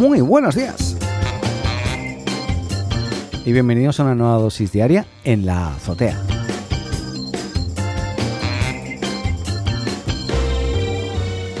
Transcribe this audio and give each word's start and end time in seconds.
Muy 0.00 0.22
buenos 0.22 0.54
días. 0.54 0.96
Y 3.44 3.52
bienvenidos 3.52 4.00
a 4.00 4.04
una 4.04 4.14
nueva 4.14 4.36
dosis 4.36 4.72
diaria 4.72 5.04
en 5.24 5.44
la 5.44 5.74
azotea. 5.74 6.18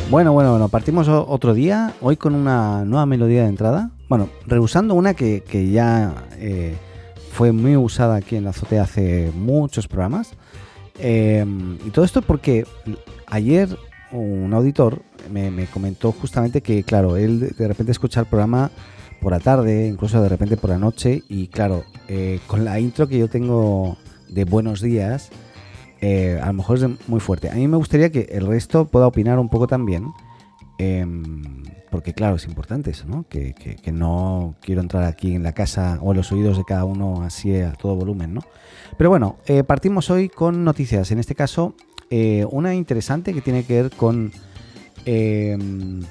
Bueno, 0.08 0.32
bueno, 0.32 0.52
bueno, 0.52 0.68
partimos 0.70 1.06
otro 1.06 1.52
día, 1.52 1.92
hoy 2.00 2.16
con 2.16 2.34
una 2.34 2.86
nueva 2.86 3.04
melodía 3.04 3.42
de 3.42 3.50
entrada. 3.50 3.90
Bueno, 4.08 4.30
rehusando 4.46 4.94
una 4.94 5.12
que, 5.12 5.70
ya 5.70 6.14
eh, 6.38 6.78
fue 7.32 7.52
muy 7.52 7.76
usada 7.76 8.16
aquí 8.16 8.36
en 8.36 8.44
la 8.44 8.50
azotea 8.50 8.84
hace 8.84 9.32
muchos 9.34 9.86
programas. 9.86 10.32
Eh, 10.98 11.44
y 11.86 11.90
todo 11.90 12.06
esto 12.06 12.22
porque 12.22 12.66
ayer 13.26 13.68
un 14.12 14.52
auditor 14.52 15.02
me, 15.30 15.66
comentó 15.66 16.12
justamente 16.12 16.60
que, 16.60 16.82
claro, 16.82 17.16
él 17.16 17.54
de 17.56 17.68
repente 17.68 17.92
escucha 17.92 18.20
el 18.20 18.26
programa 18.26 18.70
por 19.20 19.32
la 19.32 19.40
tarde, 19.40 19.86
incluso 19.86 20.20
de 20.22 20.28
repente 20.28 20.56
por 20.56 20.70
la 20.70 20.78
noche, 20.78 21.22
y 21.28 21.48
claro, 21.48 21.84
eh, 22.08 22.40
con 22.46 22.64
la 22.64 22.80
intro 22.80 23.06
que 23.06 23.18
yo 23.18 23.28
tengo 23.28 23.96
de 24.28 24.44
buenos 24.44 24.80
días, 24.80 25.30
eh, 26.00 26.40
a 26.42 26.46
lo 26.46 26.54
mejor 26.54 26.78
es 26.78 27.08
muy 27.08 27.20
fuerte. 27.20 27.50
A 27.50 27.54
mí 27.54 27.68
me 27.68 27.76
gustaría 27.76 28.10
que 28.10 28.28
el 28.30 28.46
resto 28.46 28.86
pueda 28.86 29.06
opinar 29.06 29.38
un 29.38 29.50
poco 29.50 29.66
también, 29.66 30.12
em, 30.78 31.62
porque 31.90 32.14
claro, 32.14 32.36
es 32.36 32.46
importante 32.46 32.90
eso, 32.90 33.06
¿no? 33.06 33.26
Que, 33.28 33.54
no 33.92 34.54
quiero 34.60 34.80
entrar 34.80 35.04
aquí 35.04 35.34
en 35.34 35.42
la 35.42 35.52
casa 35.52 35.98
o 36.00 36.12
en 36.12 36.16
los 36.16 36.32
oídos 36.32 36.56
de 36.56 36.64
cada 36.64 36.84
uno 36.84 37.22
así 37.22 37.54
a 37.56 37.72
todo 37.72 37.96
volumen, 37.96 38.32
¿no? 38.32 38.40
Pero 38.96 39.10
bueno, 39.10 39.36
eh, 39.46 39.64
partimos 39.64 40.08
hoy 40.10 40.28
con 40.28 40.64
noticias, 40.64 41.10
en 41.10 41.18
este 41.18 41.34
caso 41.34 41.74
una 42.10 42.74
interesante 42.74 43.32
que 43.32 43.40
tiene 43.40 43.64
que 43.64 43.82
ver 43.82 43.90
con 43.90 44.32
Em, 45.04 46.02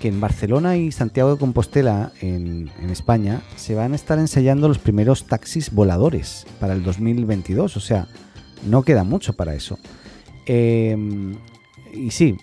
que 0.00 0.08
en 0.08 0.20
Barcelona 0.20 0.76
y 0.76 0.92
Santiago 0.92 1.32
de 1.32 1.38
Compostela, 1.38 2.12
en, 2.20 2.70
España, 2.90 3.42
se 3.56 3.74
van 3.74 3.92
a 3.92 3.96
estar 3.96 4.18
ensayando 4.18 4.68
los 4.68 4.78
primeros 4.78 5.26
taxis 5.26 5.72
voladores 5.72 6.46
para 6.60 6.74
el 6.74 6.82
2022. 6.82 7.76
O 7.76 7.80
sea, 7.80 8.06
no 8.66 8.82
queda 8.82 9.04
mucho 9.04 9.32
para 9.32 9.54
eso. 9.54 9.78
Em, 10.44 11.38
y 11.94 12.10
sí, 12.10 12.36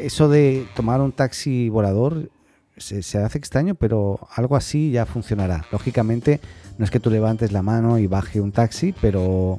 eso 0.00 0.28
de 0.28 0.66
tomar 0.74 1.00
un 1.00 1.12
taxi 1.12 1.68
volador 1.68 2.28
se, 2.76 2.98
hace 2.98 3.38
extraño, 3.38 3.76
pero 3.76 4.18
algo 4.34 4.56
así 4.56 4.90
ya 4.90 5.06
funcionará. 5.06 5.64
Lógicamente, 5.70 6.40
no 6.76 6.84
es 6.84 6.90
que 6.90 6.98
tú 6.98 7.10
levantes 7.10 7.52
la 7.52 7.62
mano 7.62 7.98
y 8.00 8.08
baje 8.08 8.40
un 8.40 8.50
taxi, 8.50 8.92
pero 9.00 9.58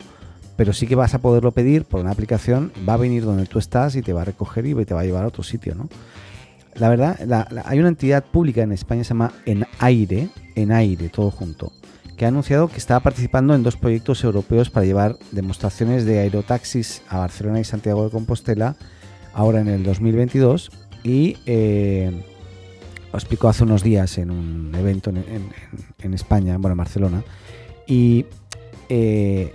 pero 0.57 0.73
sí 0.73 0.87
que 0.87 0.95
vas 0.95 1.13
a 1.13 1.19
poderlo 1.19 1.51
pedir 1.51 1.85
por 1.85 2.01
una 2.01 2.11
aplicación, 2.11 2.71
va 2.87 2.95
a 2.95 2.97
venir 2.97 3.23
donde 3.23 3.45
tú 3.45 3.59
estás 3.59 3.95
y 3.95 4.01
te 4.01 4.11
va 4.11 4.23
a 4.23 4.25
recoger 4.25 4.65
y 4.65 4.73
te 4.85 4.93
va 4.93 5.01
a 5.01 5.05
llevar 5.05 5.23
a 5.23 5.27
otro 5.27 5.43
sitio, 5.43 5.75
¿no? 5.75 5.87
La 6.75 6.89
verdad, 6.89 7.17
hay 7.65 7.79
una 7.79 7.87
entidad 7.87 8.23
pública 8.25 8.61
en 8.61 8.71
España 8.71 9.01
que 9.01 9.05
se 9.05 9.09
llama 9.09 9.31
En 9.45 9.65
Aire, 9.79 10.29
En 10.55 10.71
Aire, 10.71 11.09
todo 11.09 11.31
junto, 11.31 11.71
que 12.17 12.25
ha 12.25 12.27
anunciado 12.27 12.67
que 12.67 12.77
está 12.77 12.99
participando 12.99 13.55
en 13.55 13.63
dos 13.63 13.77
proyectos 13.77 14.23
europeos 14.23 14.69
para 14.69 14.85
llevar 14.85 15.17
demostraciones 15.31 16.05
de 16.05 16.19
aerotaxis 16.19 17.01
a 17.09 17.19
Barcelona 17.19 17.59
y 17.59 17.63
Santiago 17.63 18.03
de 18.03 18.11
Compostela, 18.11 18.75
ahora 19.33 19.61
en 19.61 19.69
el 19.69 19.83
2022, 19.83 20.71
y 21.03 21.37
eh, 21.47 22.23
lo 23.11 23.17
explicó 23.17 23.49
hace 23.49 23.63
unos 23.63 23.81
días 23.81 24.17
en 24.19 24.29
un 24.29 24.73
evento 24.75 25.09
en, 25.09 26.13
España, 26.13 26.57
bueno, 26.57 26.73
en 26.73 26.77
Barcelona, 26.77 27.23
y 27.87 28.25
eh, 28.89 29.53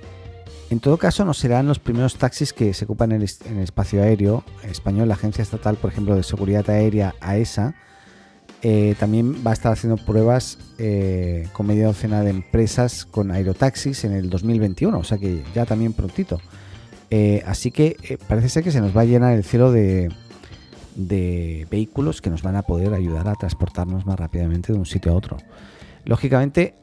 en 0.72 0.80
todo 0.80 0.96
caso, 0.96 1.24
no 1.26 1.34
serán 1.34 1.68
los 1.68 1.78
primeros 1.78 2.16
taxis 2.16 2.54
que 2.54 2.72
se 2.72 2.86
ocupan 2.86 3.12
en 3.12 3.20
el, 3.20 3.58
espacio 3.62 4.02
aéreo 4.02 4.42
español. 4.62 5.06
La 5.06 5.14
Agencia 5.14 5.42
Estatal, 5.42 5.76
por 5.76 5.92
ejemplo, 5.92 6.16
de 6.16 6.22
Seguridad 6.22 6.68
Aérea, 6.70 7.14
AESA, 7.20 7.74
eh, 8.62 8.94
también 8.98 9.44
va 9.46 9.50
a 9.50 9.54
estar 9.54 9.72
haciendo 9.72 9.98
pruebas 9.98 10.56
eh, 10.78 11.48
con 11.52 11.66
media 11.66 11.86
docena 11.86 12.22
de 12.22 12.30
empresas 12.30 13.04
con 13.04 13.30
aerotaxis 13.32 14.04
en 14.04 14.12
el 14.12 14.30
2021, 14.30 14.98
o 14.98 15.04
sea 15.04 15.18
que 15.18 15.44
ya 15.54 15.66
también 15.66 15.92
prontito. 15.92 16.40
Eh, 17.10 17.42
así 17.46 17.70
que 17.70 18.18
parece 18.26 18.48
ser 18.48 18.64
que 18.64 18.70
se 18.70 18.80
nos 18.80 18.96
va 18.96 19.02
a 19.02 19.04
llenar 19.04 19.34
el 19.34 19.44
cielo 19.44 19.72
de, 19.72 20.10
vehículos 20.96 22.22
que 22.22 22.30
nos 22.30 22.42
van 22.42 22.56
a 22.56 22.62
poder 22.62 22.94
ayudar 22.94 23.28
a 23.28 23.34
transportarnos 23.34 24.06
más 24.06 24.18
rápidamente 24.18 24.72
de 24.72 24.78
un 24.78 24.86
sitio 24.86 25.12
a 25.12 25.16
otro. 25.16 25.36
Lógicamente, 26.04 26.76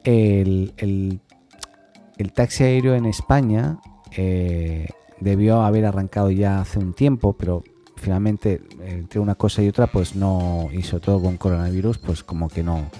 el 2.20 2.32
taxi 2.32 2.64
aéreo 2.64 2.94
en 2.94 3.06
España 3.06 3.78
eh, 4.16 4.88
debió 5.20 5.62
haber 5.62 5.86
arrancado 5.86 6.30
ya 6.30 6.60
hace 6.60 6.78
un 6.78 6.92
tiempo, 6.92 7.34
pero 7.34 7.62
finalmente 7.96 8.62
entre 8.80 9.20
una 9.20 9.34
cosa 9.34 9.62
y 9.62 9.68
otra, 9.68 9.86
pues 9.86 10.16
no, 10.16 10.68
y 10.72 10.82
sobre 10.82 11.04
todo 11.04 11.22
con 11.22 11.36
coronavirus, 11.36 11.98
pues 11.98 12.24
como 12.24 12.48
que 12.48 12.62
no, 12.62 12.90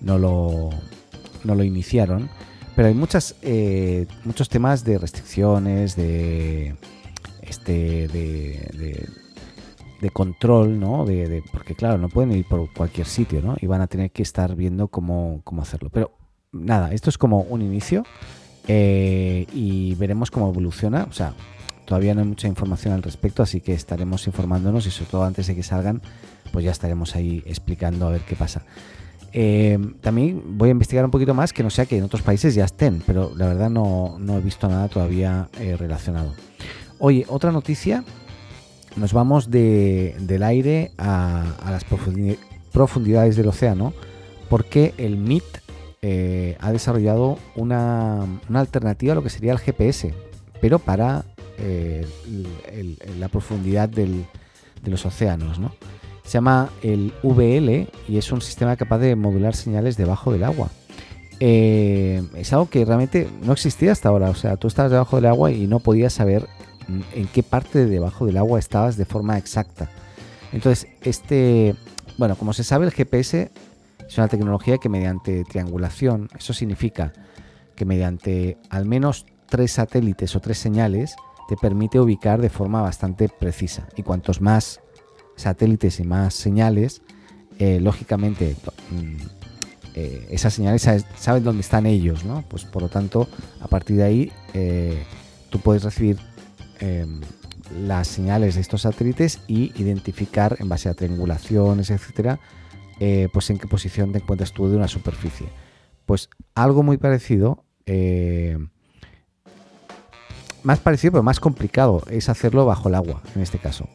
no 0.00 0.18
lo, 0.18 0.70
no 1.44 1.54
lo 1.54 1.64
iniciaron. 1.64 2.30
Pero 2.76 2.88
hay 2.88 2.94
muchas, 2.94 3.34
eh, 3.42 4.06
muchos 4.24 4.48
temas 4.48 4.84
de 4.84 4.98
restricciones, 4.98 5.96
de, 5.96 6.76
este, 7.42 8.08
de, 8.08 9.06
de, 10.00 10.10
control, 10.10 10.78
¿no? 10.78 11.04
De, 11.04 11.42
porque 11.52 11.74
claro, 11.74 11.98
no 11.98 12.08
pueden 12.08 12.32
ir 12.32 12.46
por 12.46 12.72
cualquier 12.72 13.06
sitio, 13.06 13.42
¿no? 13.42 13.56
Y 13.60 13.66
van 13.66 13.80
a 13.80 13.86
tener 13.86 14.12
que 14.12 14.22
estar 14.22 14.54
viendo 14.54 14.88
cómo, 14.88 15.42
cómo 15.44 15.62
hacerlo. 15.62 15.90
Pero 15.92 16.12
nada, 16.52 16.92
esto 16.92 17.10
es 17.10 17.18
como 17.18 17.42
un 17.42 17.60
inicio. 17.60 18.04
Eh, 18.68 19.46
y 19.52 19.94
veremos 19.96 20.30
cómo 20.30 20.48
evoluciona. 20.48 21.06
O 21.08 21.12
sea, 21.12 21.34
todavía 21.84 22.14
no 22.14 22.20
hay 22.20 22.26
mucha 22.26 22.48
información 22.48 22.94
al 22.94 23.02
respecto, 23.02 23.42
así 23.42 23.60
que 23.60 23.72
estaremos 23.72 24.26
informándonos 24.26 24.86
y 24.86 24.90
sobre 24.90 25.10
todo 25.10 25.24
antes 25.24 25.46
de 25.46 25.56
que 25.56 25.62
salgan, 25.62 26.02
pues 26.52 26.64
ya 26.64 26.70
estaremos 26.70 27.16
ahí 27.16 27.42
explicando 27.46 28.06
a 28.06 28.10
ver 28.10 28.20
qué 28.22 28.36
pasa. 28.36 28.62
Eh, 29.32 29.78
también 30.00 30.42
voy 30.58 30.70
a 30.70 30.72
investigar 30.72 31.04
un 31.04 31.10
poquito 31.10 31.34
más, 31.34 31.52
que 31.52 31.62
no 31.62 31.70
sea 31.70 31.86
que 31.86 31.96
en 31.96 32.04
otros 32.04 32.22
países 32.22 32.54
ya 32.54 32.64
estén, 32.64 33.02
pero 33.06 33.32
la 33.36 33.46
verdad 33.46 33.70
no, 33.70 34.18
he 34.18 34.40
visto 34.40 34.68
nada 34.68 34.88
todavía 34.88 35.48
eh, 35.58 35.76
relacionado. 35.76 36.34
Oye, 36.98 37.24
otra 37.28 37.52
noticia, 37.52 38.04
nos 38.96 39.12
vamos 39.12 39.50
del 39.50 40.42
aire 40.42 40.90
a, 40.98 41.44
las 41.70 41.84
profundidades 42.72 43.36
del 43.36 43.48
océano, 43.48 43.92
porque 44.48 44.94
el 44.98 45.16
MIT 45.16 45.44
eh, 46.02 46.56
ha 46.60 46.72
desarrollado 46.72 47.38
una, 47.56 48.26
alternativa 48.54 49.12
a 49.12 49.16
lo 49.16 49.22
que 49.22 49.28
sería 49.28 49.52
el 49.52 49.58
GPS, 49.58 50.14
pero 50.60 50.78
para 50.78 51.26
eh, 51.58 52.06
la 53.18 53.28
profundidad 53.28 53.88
de 53.88 54.24
los 54.84 55.04
océanos. 55.04 55.58
¿no? 55.58 55.74
Se 56.24 56.38
llama 56.38 56.70
el 56.82 57.12
VL 57.22 57.88
y 58.08 58.16
es 58.16 58.32
un 58.32 58.40
sistema 58.40 58.76
capaz 58.76 58.98
de 58.98 59.14
modular 59.14 59.54
señales 59.54 59.96
debajo 59.96 60.32
del 60.32 60.44
agua. 60.44 60.70
Eh, 61.38 62.22
es 62.34 62.52
algo 62.52 62.70
que 62.70 62.84
realmente 62.84 63.28
no 63.42 63.52
existía 63.52 63.92
hasta 63.92 64.08
ahora. 64.08 64.30
O 64.30 64.34
sea, 64.34 64.56
tú 64.56 64.68
estabas 64.68 64.90
debajo 64.90 65.16
del 65.16 65.26
agua 65.26 65.50
y 65.50 65.66
no 65.66 65.80
podías 65.80 66.12
saber 66.12 66.46
en 66.88 67.26
qué 67.26 67.42
parte 67.42 67.80
de 67.80 67.86
debajo 67.86 68.24
del 68.24 68.38
agua 68.38 68.58
estabas 68.58 68.96
de 68.96 69.04
forma 69.04 69.36
exacta. 69.36 69.90
Entonces, 70.52 70.88
este, 71.02 71.74
bueno, 72.16 72.36
como 72.36 72.52
se 72.52 72.64
sabe, 72.64 72.86
el 72.86 72.92
GPS 72.92 73.50
es 74.10 74.18
una 74.18 74.26
tecnología 74.26 74.78
que 74.78 74.88
mediante 74.88 75.44
triangulación, 75.44 76.28
eso 76.36 76.52
significa 76.52 77.12
que 77.76 77.84
mediante 77.84 78.58
al 78.68 78.84
menos 78.84 79.24
tres 79.48 79.70
satélites 79.70 80.34
o 80.34 80.40
tres 80.40 80.58
señales, 80.58 81.14
te 81.48 81.56
permite 81.56 82.00
ubicar 82.00 82.40
de 82.40 82.50
forma 82.50 82.82
bastante 82.82 83.28
precisa. 83.28 83.88
Y 83.96 84.02
cuantos 84.02 84.40
más 84.40 84.80
satélites 85.36 86.00
y 86.00 86.02
más 86.04 86.34
señales, 86.34 87.02
eh, 87.60 87.78
lógicamente 87.80 88.56
mm, 88.90 89.16
eh, 89.94 90.26
esas 90.30 90.54
señales 90.54 90.88
saben 91.16 91.44
dónde 91.44 91.60
están 91.60 91.86
ellos, 91.86 92.24
¿no? 92.24 92.44
Pues 92.48 92.64
por 92.64 92.82
lo 92.82 92.88
tanto, 92.88 93.28
a 93.60 93.68
partir 93.68 93.96
de 93.96 94.02
ahí, 94.02 94.32
eh, 94.54 95.04
tú 95.50 95.60
puedes 95.60 95.84
recibir 95.84 96.18
em, 96.80 97.20
las 97.86 98.08
señales 98.08 98.56
de 98.56 98.60
estos 98.60 98.82
satélites 98.82 99.38
y 99.46 99.72
identificar 99.80 100.56
en 100.58 100.68
base 100.68 100.88
a 100.88 100.94
triangulaciones, 100.94 101.90
etcétera, 101.90 102.40
eh, 103.00 103.28
pues 103.32 103.48
en 103.48 103.58
qué 103.58 103.66
posición 103.66 104.12
te 104.12 104.18
encuentras 104.18 104.52
tú 104.52 104.68
de 104.68 104.76
una 104.76 104.86
superficie. 104.86 105.48
Pues 106.04 106.28
algo 106.54 106.82
muy 106.82 106.98
parecido, 106.98 107.64
eh, 107.86 108.58
más 110.62 110.80
parecido 110.80 111.12
pero 111.12 111.22
más 111.22 111.40
complicado, 111.40 112.02
es 112.10 112.28
hacerlo 112.28 112.66
bajo 112.66 112.90
el 112.90 112.94
agua, 112.94 113.22
en 113.34 113.40
este 113.40 113.58
caso. 113.58 113.88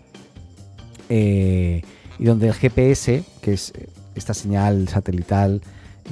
Eh, 1.09 1.83
y 2.17 2.25
donde 2.25 2.47
el 2.47 2.55
GPS, 2.55 3.23
que 3.41 3.53
es 3.53 3.73
esta 4.15 4.33
señal 4.33 4.87
satelital, 4.87 5.61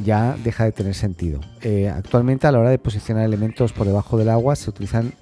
ya 0.06 0.38
deja 0.44 0.66
de 0.66 0.72
tener 0.72 0.94
sentido. 0.94 1.40
actualmente 1.92 2.46
a 2.46 2.52
la 2.52 2.60
hora 2.60 2.70
de 2.70 2.78
posicionar 2.78 3.26
elementos 3.26 3.74
por 3.74 3.88
debajo 3.88 4.18
del 4.18 4.30
agua 4.30 4.56
se 4.56 4.70
utilizan 4.70 5.14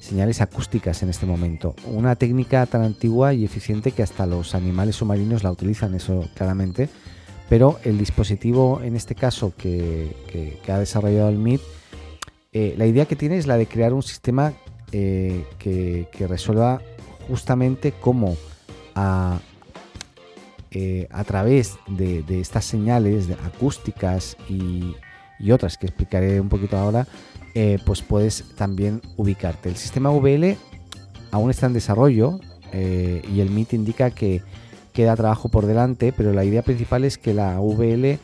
señales 0.00 0.40
acústicas 0.40 1.02
en 1.02 1.08
este 1.08 1.26
momento. 1.26 1.74
Una 1.86 2.16
técnica 2.16 2.66
tan 2.66 2.82
antigua 2.82 3.34
y 3.34 3.44
eficiente 3.44 3.92
que 3.92 4.02
hasta 4.02 4.26
los 4.26 4.54
animales 4.54 4.96
submarinos 4.96 5.42
la 5.42 5.50
utilizan, 5.50 5.94
eso 5.94 6.28
claramente 6.34 6.88
pero 7.48 7.78
el 7.84 7.98
dispositivo 7.98 8.80
en 8.82 8.96
este 8.96 9.14
caso 9.14 9.52
que, 9.56 10.56
ha 10.68 10.78
desarrollado 10.78 11.28
el 11.28 11.36
MIT, 11.36 11.60
eh, 12.52 12.74
la 12.76 12.86
idea 12.86 13.06
que 13.06 13.16
tiene 13.16 13.36
es 13.38 13.46
la 13.46 13.56
de 13.56 13.66
crear 13.66 13.92
un 13.92 14.02
sistema 14.02 14.52
eh, 14.92 15.44
que, 15.58 16.08
resuelva 16.28 16.80
justamente 17.28 17.92
cómo 17.92 18.36
eh, 20.70 21.08
a 21.10 21.24
través 21.24 21.76
de, 21.86 22.24
estas 22.40 22.64
señales 22.64 23.28
acústicas 23.44 24.36
y, 24.48 24.94
otras 25.52 25.76
que 25.76 25.86
explicaré 25.86 26.40
un 26.40 26.48
poquito 26.48 26.76
ahora, 26.78 27.06
eh, 27.58 27.78
pues 27.84 28.02
puedes 28.02 28.44
también 28.54 29.00
ubicarte. 29.16 29.68
El 29.68 29.76
sistema 29.76 30.10
VL 30.10 30.56
aún 31.32 31.50
está 31.50 31.66
en 31.66 31.72
desarrollo 31.72 32.38
y 32.72 33.40
el 33.40 33.48
MIT 33.48 33.72
indica 33.72 34.10
que 34.10 34.42
queda 34.92 35.16
trabajo 35.16 35.48
por 35.48 35.64
delante, 35.64 36.12
pero 36.12 36.34
la 36.34 36.44
idea 36.44 36.60
principal 36.60 37.04
es 37.04 37.16
que 37.16 37.32
la 37.32 37.58
VL 37.58 38.18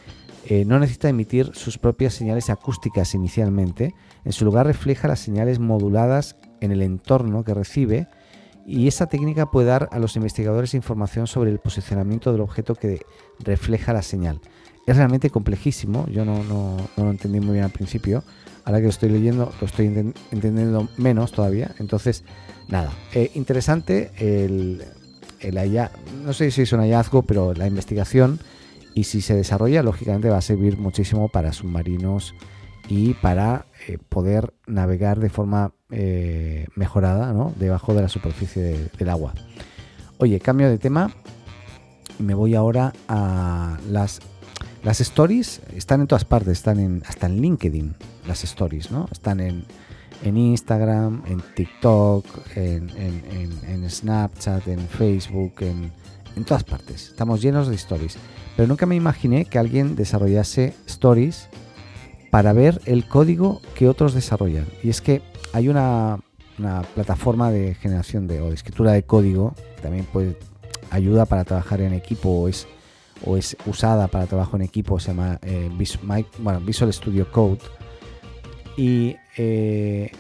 no 0.67 0.79
necesita 0.79 1.08
emitir 1.08 1.52
sus 1.55 1.79
propias 1.79 2.12
señales 2.12 2.50
acústicas 2.50 3.14
inicialmente, 3.14 3.94
en 4.26 4.32
su 4.32 4.44
lugar 4.44 4.67
refleja 4.67 5.08
las 5.08 5.20
señales 5.20 5.58
moduladas 5.58 6.37
en 6.61 6.70
el 6.70 6.82
entorno 6.82 7.44
que 7.44 7.55
recibe 7.55 8.08
y 8.67 8.87
esa 8.87 9.06
técnica 9.06 9.50
puede 9.50 9.69
dar 9.69 9.88
a 9.93 9.99
los 9.99 10.17
investigadores 10.17 10.75
información 10.75 11.26
sobre 11.26 11.50
el 11.50 11.58
posicionamiento 11.58 12.32
del 12.32 12.40
objeto 12.40 12.75
que 12.75 13.00
refleja 13.40 13.93
la 13.93 14.02
señal. 14.02 14.40
Es 14.87 14.96
realmente 14.96 15.31
complejísimo, 15.31 16.06
yo 16.08 16.25
no, 16.25 16.43
lo 16.96 17.11
entendí 17.11 17.40
muy 17.40 17.52
bien 17.52 17.64
al 17.64 17.70
principio, 17.70 18.25
ahora 18.64 18.79
que 18.79 18.84
lo 18.84 18.90
estoy 18.90 19.11
leyendo 19.11 19.52
lo 19.61 19.67
estoy 19.67 19.87
entendiendo 19.87 20.88
menos 20.96 21.32
todavía, 21.32 21.73
entonces 21.79 22.25
nada, 22.69 22.93
eh, 23.14 23.31
interesante 23.34 24.11
el, 24.19 24.82
el 25.40 25.88
no 26.25 26.32
sé 26.32 26.50
si 26.50 26.62
es 26.62 26.73
un 26.73 26.81
hallazgo, 26.81 27.23
pero 27.23 27.55
la 27.55 27.67
investigación 27.67 28.40
y 28.94 29.05
si 29.05 29.20
se 29.20 29.34
desarrolla, 29.34 29.82
lógicamente 29.82 30.29
va 30.29 30.38
a 30.38 30.43
servir 30.43 30.79
muchísimo 30.79 31.29
para 31.29 31.52
submarinos 31.52 32.34
y 32.88 33.14
para 33.14 33.67
eh, 33.88 33.99
poder 34.08 34.52
navegar 34.67 35.20
de 35.20 35.31
forma 35.31 35.73
eh, 35.90 36.67
mejorada 36.75 37.32
debajo 37.56 37.94
de 37.94 38.02
la 38.02 38.08
superficie 38.08 38.90
del 38.99 39.08
agua. 39.08 39.34
Oye, 40.19 40.40
cambio 40.40 40.69
de 40.69 40.79
tema. 40.79 41.11
Me 42.19 42.34
voy 42.34 42.55
ahora 42.55 42.93
a 43.08 43.79
las, 43.88 44.20
las 44.82 45.00
stories. 45.00 45.61
Están 45.75 46.00
en 46.00 46.06
todas 46.06 46.25
partes, 46.25 46.52
están 46.52 46.79
en, 46.79 47.02
hasta 47.06 47.26
en 47.26 47.40
LinkedIn 47.40 47.94
las 48.26 48.44
stories, 48.44 48.90
¿no? 48.90 49.08
Están 49.11 49.40
en, 49.40 49.64
en 50.23 50.37
Instagram, 50.37 51.23
en 51.26 51.43
TikTok, 51.55 52.25
en, 52.56 53.90
Snapchat, 53.90 54.67
en 54.69 54.81
Facebook, 54.88 55.55
en, 55.61 55.93
todas 56.44 56.64
partes. 56.64 57.08
Estamos 57.11 57.43
llenos 57.43 57.69
de 57.69 57.75
stories. 57.75 58.17
Pero 58.56 58.69
nunca 58.69 58.87
me 58.87 58.96
imaginé 58.96 59.44
que 59.44 59.58
alguien 59.58 59.96
desarrollase 59.96 60.75
stories 60.87 61.49
para 62.31 62.52
ver 62.52 62.81
el 62.87 63.06
código 63.08 63.61
que 63.75 63.88
otros 63.88 64.14
desarrollan. 64.14 64.67
Y 64.82 64.88
es 64.88 65.00
que 65.00 65.23
hay 65.52 65.69
una, 65.69 66.19
plataforma 66.94 67.50
de 67.50 67.75
generación 67.75 68.29
de, 68.29 68.40
o 68.40 68.49
de 68.49 68.55
escritura 68.55 68.93
de 68.93 69.02
código 69.02 69.55
que 69.76 69.82
también 69.82 70.05
puede, 70.05 70.37
ayuda 70.90 71.26
para 71.26 71.44
trabajar 71.44 71.81
en 71.81 71.93
equipo 71.93 72.46
es, 72.46 72.69
o 73.25 73.37
es 73.37 73.57
usada 73.67 74.09
para 74.09 74.27
trabajo 74.27 74.57
en 74.57 74.63
equipo, 74.63 74.99
se 75.01 75.09
llama 75.09 75.39
eh, 75.43 75.71
Visual, 75.77 76.93
Studio 76.93 77.31
Code. 77.31 77.61
Y 78.77 79.17
eh, 79.37 80.11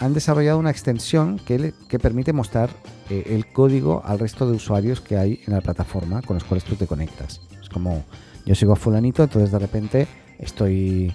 han 0.00 0.14
desarrollado 0.14 0.58
una 0.58 0.70
extensión 0.70 1.38
que, 1.38 1.72
permite 1.98 2.32
mostrar 2.32 2.70
eh, 3.10 3.24
el 3.30 3.46
código 3.46 4.02
al 4.04 4.18
resto 4.18 4.48
de 4.48 4.56
usuarios 4.56 5.00
que 5.00 5.16
hay 5.16 5.40
en 5.46 5.54
la 5.54 5.60
plataforma 5.60 6.22
con 6.22 6.34
los 6.34 6.44
cuales 6.44 6.64
tú 6.64 6.76
te 6.76 6.86
conectas. 6.86 7.40
Es 7.60 7.68
como 7.68 8.04
yo 8.44 8.54
sigo 8.54 8.72
a 8.72 8.76
fulanito, 8.76 9.22
entonces 9.24 9.50
de 9.50 9.58
repente 9.58 10.06
estoy 10.38 11.14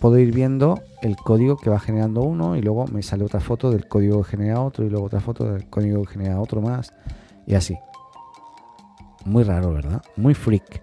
puedo 0.00 0.18
ir 0.18 0.34
viendo 0.34 0.80
el 1.02 1.16
código 1.16 1.56
que 1.56 1.70
va 1.70 1.78
generando 1.78 2.22
uno 2.22 2.56
y 2.56 2.62
luego 2.62 2.86
me 2.88 3.02
sale 3.02 3.24
otra 3.24 3.38
foto 3.38 3.70
del 3.70 3.86
código 3.86 4.22
que 4.24 4.30
genera 4.30 4.60
otro 4.60 4.84
y 4.84 4.90
luego 4.90 5.06
otra 5.06 5.20
foto 5.20 5.44
del 5.52 5.66
código 5.70 6.02
que 6.02 6.14
genera 6.14 6.40
otro 6.40 6.60
más 6.60 6.92
y 7.46 7.54
así. 7.54 7.76
Muy 9.24 9.44
raro, 9.44 9.72
¿verdad? 9.72 10.02
Muy 10.16 10.34
freak. 10.34 10.82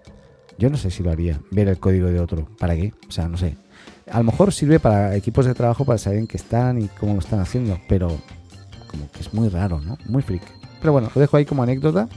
Yo 0.57 0.69
no 0.69 0.77
sé 0.77 0.89
si 0.89 1.03
lo 1.03 1.11
haría, 1.11 1.39
ver 1.51 1.67
el 1.67 1.79
código 1.79 2.07
de 2.07 2.19
otro. 2.19 2.47
¿Para 2.59 2.75
qué? 2.75 2.93
O 3.07 3.11
sea, 3.11 3.27
no 3.27 3.37
sé. 3.37 3.57
A 4.11 4.17
lo 4.19 4.23
mejor 4.23 4.53
sirve 4.53 4.79
para 4.79 5.15
equipos 5.15 5.45
de 5.45 5.53
trabajo 5.53 5.85
para 5.85 5.97
saber 5.97 6.19
en 6.19 6.27
qué 6.27 6.37
están 6.37 6.81
y 6.81 6.87
cómo 6.87 7.13
lo 7.13 7.19
están 7.19 7.39
haciendo, 7.39 7.79
pero 7.87 8.07
como 8.87 9.11
que 9.11 9.19
es 9.19 9.33
muy 9.33 9.49
raro, 9.49 9.81
¿no? 9.81 9.97
Muy 10.07 10.21
freak. 10.21 10.43
Pero 10.79 10.93
bueno, 10.93 11.11
lo 11.13 11.21
dejo 11.21 11.37
ahí 11.37 11.45
como 11.45 11.63
anécdota. 11.63 12.07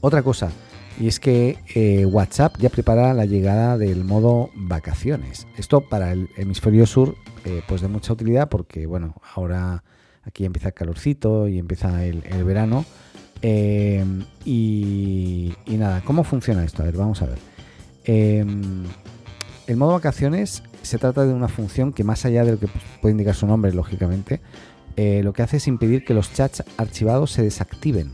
Otra 0.00 0.22
cosa, 0.22 0.50
y 0.98 1.08
es 1.08 1.20
que 1.20 1.58
eh, 1.74 2.06
WhatsApp 2.06 2.56
ya 2.58 2.70
prepara 2.70 3.12
la 3.12 3.26
llegada 3.26 3.76
del 3.76 4.04
modo 4.04 4.50
vacaciones. 4.54 5.46
Esto 5.58 5.82
para 5.82 6.12
el 6.12 6.30
hemisferio 6.36 6.86
sur, 6.86 7.16
eh, 7.44 7.62
pues 7.68 7.82
de 7.82 7.88
mucha 7.88 8.14
utilidad 8.14 8.48
porque, 8.48 8.86
bueno, 8.86 9.14
ahora 9.34 9.84
aquí 10.22 10.46
empieza 10.46 10.68
el 10.68 10.74
calorcito 10.74 11.48
y 11.48 11.58
empieza 11.58 12.04
el, 12.04 12.22
verano. 12.44 12.86
Em, 13.42 14.24
y, 14.44 15.52
nada, 15.66 16.02
¿cómo 16.04 16.24
funciona 16.24 16.64
esto? 16.64 16.82
A 16.82 16.86
ver, 16.86 16.96
vamos 16.96 17.22
a 17.22 17.26
ver. 17.26 17.38
Em, 18.04 18.84
el 19.66 19.76
modo 19.76 19.92
vacaciones 19.92 20.62
se 20.82 20.98
trata 20.98 21.24
de 21.24 21.32
una 21.32 21.48
función 21.48 21.92
que 21.92 22.04
más 22.04 22.24
allá 22.24 22.44
de 22.44 22.52
lo 22.52 22.58
que 22.58 22.68
puede 23.00 23.12
indicar 23.12 23.34
su 23.34 23.46
nombre, 23.46 23.72
lógicamente, 23.72 24.40
eh, 24.96 25.20
lo 25.22 25.32
que 25.32 25.42
hace 25.42 25.58
es 25.58 25.66
impedir 25.66 26.04
que 26.04 26.14
los 26.14 26.32
chats 26.32 26.62
archivados 26.76 27.32
se 27.32 27.42
desactiven. 27.42 28.12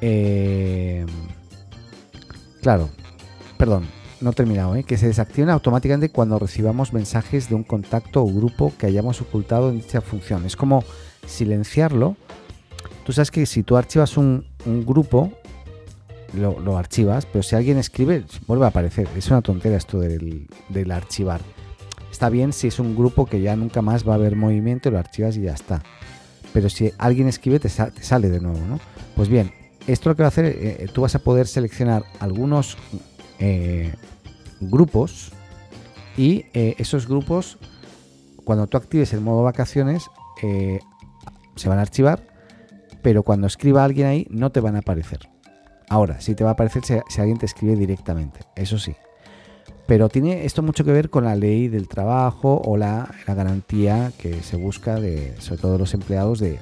Eh, 0.00 1.04
Claro, 2.62 2.90
perdón, 3.56 3.86
no 4.20 4.30
he 4.30 4.32
terminado, 4.34 4.76
¿eh? 4.76 4.84
que 4.84 4.98
se 4.98 5.06
desactiven 5.06 5.48
automáticamente 5.48 6.10
cuando 6.10 6.38
recibamos 6.38 6.92
mensajes 6.92 7.48
de 7.48 7.54
un 7.54 7.64
contacto 7.64 8.22
o 8.22 8.26
grupo 8.26 8.72
que 8.78 8.86
hayamos 8.86 9.20
ocultado 9.22 9.70
en 9.70 9.78
dicha 9.78 10.02
función. 10.02 10.44
Es 10.44 10.56
como 10.56 10.84
silenciarlo. 11.26 12.16
Tú 13.10 13.14
sabes 13.14 13.32
que 13.32 13.44
si 13.44 13.64
tú 13.64 13.76
archivas 13.76 14.16
un, 14.16 14.44
grupo, 14.86 15.32
lo, 16.32 16.78
archivas, 16.78 17.26
pero 17.26 17.42
si 17.42 17.56
alguien 17.56 17.76
escribe, 17.76 18.24
vuelve 18.46 18.66
a 18.66 18.68
aparecer. 18.68 19.08
Es 19.16 19.28
una 19.32 19.42
tontería 19.42 19.78
esto 19.78 19.98
del, 19.98 20.92
archivar. 20.92 21.40
Está 22.08 22.28
bien 22.28 22.52
si 22.52 22.68
es 22.68 22.78
un 22.78 22.94
grupo 22.94 23.26
que 23.26 23.40
ya 23.40 23.56
nunca 23.56 23.82
más 23.82 24.08
va 24.08 24.12
a 24.12 24.14
haber 24.14 24.36
movimiento, 24.36 24.92
lo 24.92 24.98
archivas 25.00 25.36
y 25.36 25.40
ya 25.40 25.54
está. 25.54 25.82
Pero 26.52 26.68
si 26.68 26.92
alguien 26.98 27.26
escribe, 27.26 27.58
te, 27.58 27.68
sale 27.68 28.30
de 28.30 28.38
nuevo, 28.38 28.60
¿no? 28.68 28.78
Pues 29.16 29.28
bien, 29.28 29.50
esto 29.88 30.10
lo 30.10 30.14
que 30.14 30.22
va 30.22 30.28
a 30.28 30.28
hacer, 30.28 30.44
eh, 30.44 30.86
tú 30.94 31.00
vas 31.00 31.16
a 31.16 31.18
poder 31.18 31.48
seleccionar 31.48 32.04
algunos 32.20 32.78
eh, 33.40 33.92
grupos 34.60 35.32
y 36.16 36.44
eh, 36.54 36.76
esos 36.78 37.08
grupos, 37.08 37.58
cuando 38.44 38.68
tú 38.68 38.76
actives 38.76 39.12
el 39.14 39.20
modo 39.20 39.42
vacaciones, 39.42 40.08
se 41.56 41.68
van 41.68 41.78
a 41.80 41.82
archivar, 41.82 42.29
pero 43.02 43.22
cuando 43.22 43.46
escriba 43.46 43.84
alguien 43.84 44.06
ahí 44.06 44.26
no 44.30 44.50
te 44.50 44.60
van 44.60 44.76
a 44.76 44.80
aparecer. 44.80 45.28
Ahora, 45.88 46.20
sí 46.20 46.34
te 46.34 46.44
va 46.44 46.50
a 46.50 46.52
aparecer 46.52 46.84
si, 46.84 47.20
alguien 47.20 47.38
te 47.38 47.46
escribe 47.46 47.76
directamente, 47.76 48.40
eso 48.54 48.78
sí. 48.78 48.94
Pero 49.86 50.08
tiene 50.08 50.44
esto 50.44 50.62
mucho 50.62 50.84
que 50.84 50.92
ver 50.92 51.10
con 51.10 51.24
la 51.24 51.34
ley 51.34 51.66
del 51.66 51.88
trabajo 51.88 52.62
o 52.64 52.76
la, 52.76 53.12
garantía 53.26 54.12
que 54.18 54.42
se 54.42 54.56
busca 54.56 55.00
de, 55.00 55.34
sobre 55.40 55.60
todo 55.60 55.78
los 55.78 55.94
empleados, 55.94 56.38
de, 56.38 56.60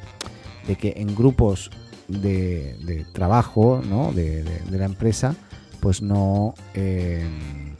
de 0.66 0.76
que 0.76 0.94
en 0.96 1.14
grupos 1.14 1.70
de, 2.08 3.04
trabajo 3.12 3.82
¿no? 3.86 4.12
de, 4.12 4.44
la 4.70 4.86
empresa, 4.86 5.34
pues 5.80 6.00
no, 6.00 6.54
em, 6.72 7.76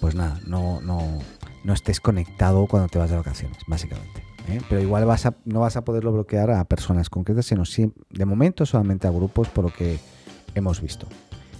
pues 0.00 0.14
nada, 0.14 0.40
no, 0.46 0.80
no, 0.80 1.18
no 1.64 1.72
estés 1.72 2.00
conectado 2.00 2.66
cuando 2.66 2.88
te 2.88 2.98
vas 2.98 3.10
de 3.10 3.16
vacaciones, 3.16 3.58
básicamente. 3.66 4.29
¿Eh? 4.48 4.60
Pero 4.68 4.80
igual 4.80 5.06
no 5.44 5.60
vas 5.60 5.76
a 5.76 5.84
poderlo 5.84 6.12
bloquear 6.12 6.50
a 6.50 6.64
personas 6.64 7.10
concretas, 7.10 7.46
sino 7.46 7.64
de 8.10 8.24
momento 8.24 8.66
solamente 8.66 9.06
a 9.06 9.10
grupos 9.10 9.48
por 9.48 9.64
lo 9.64 9.72
que 9.72 9.98
hemos 10.54 10.80
visto. 10.80 11.06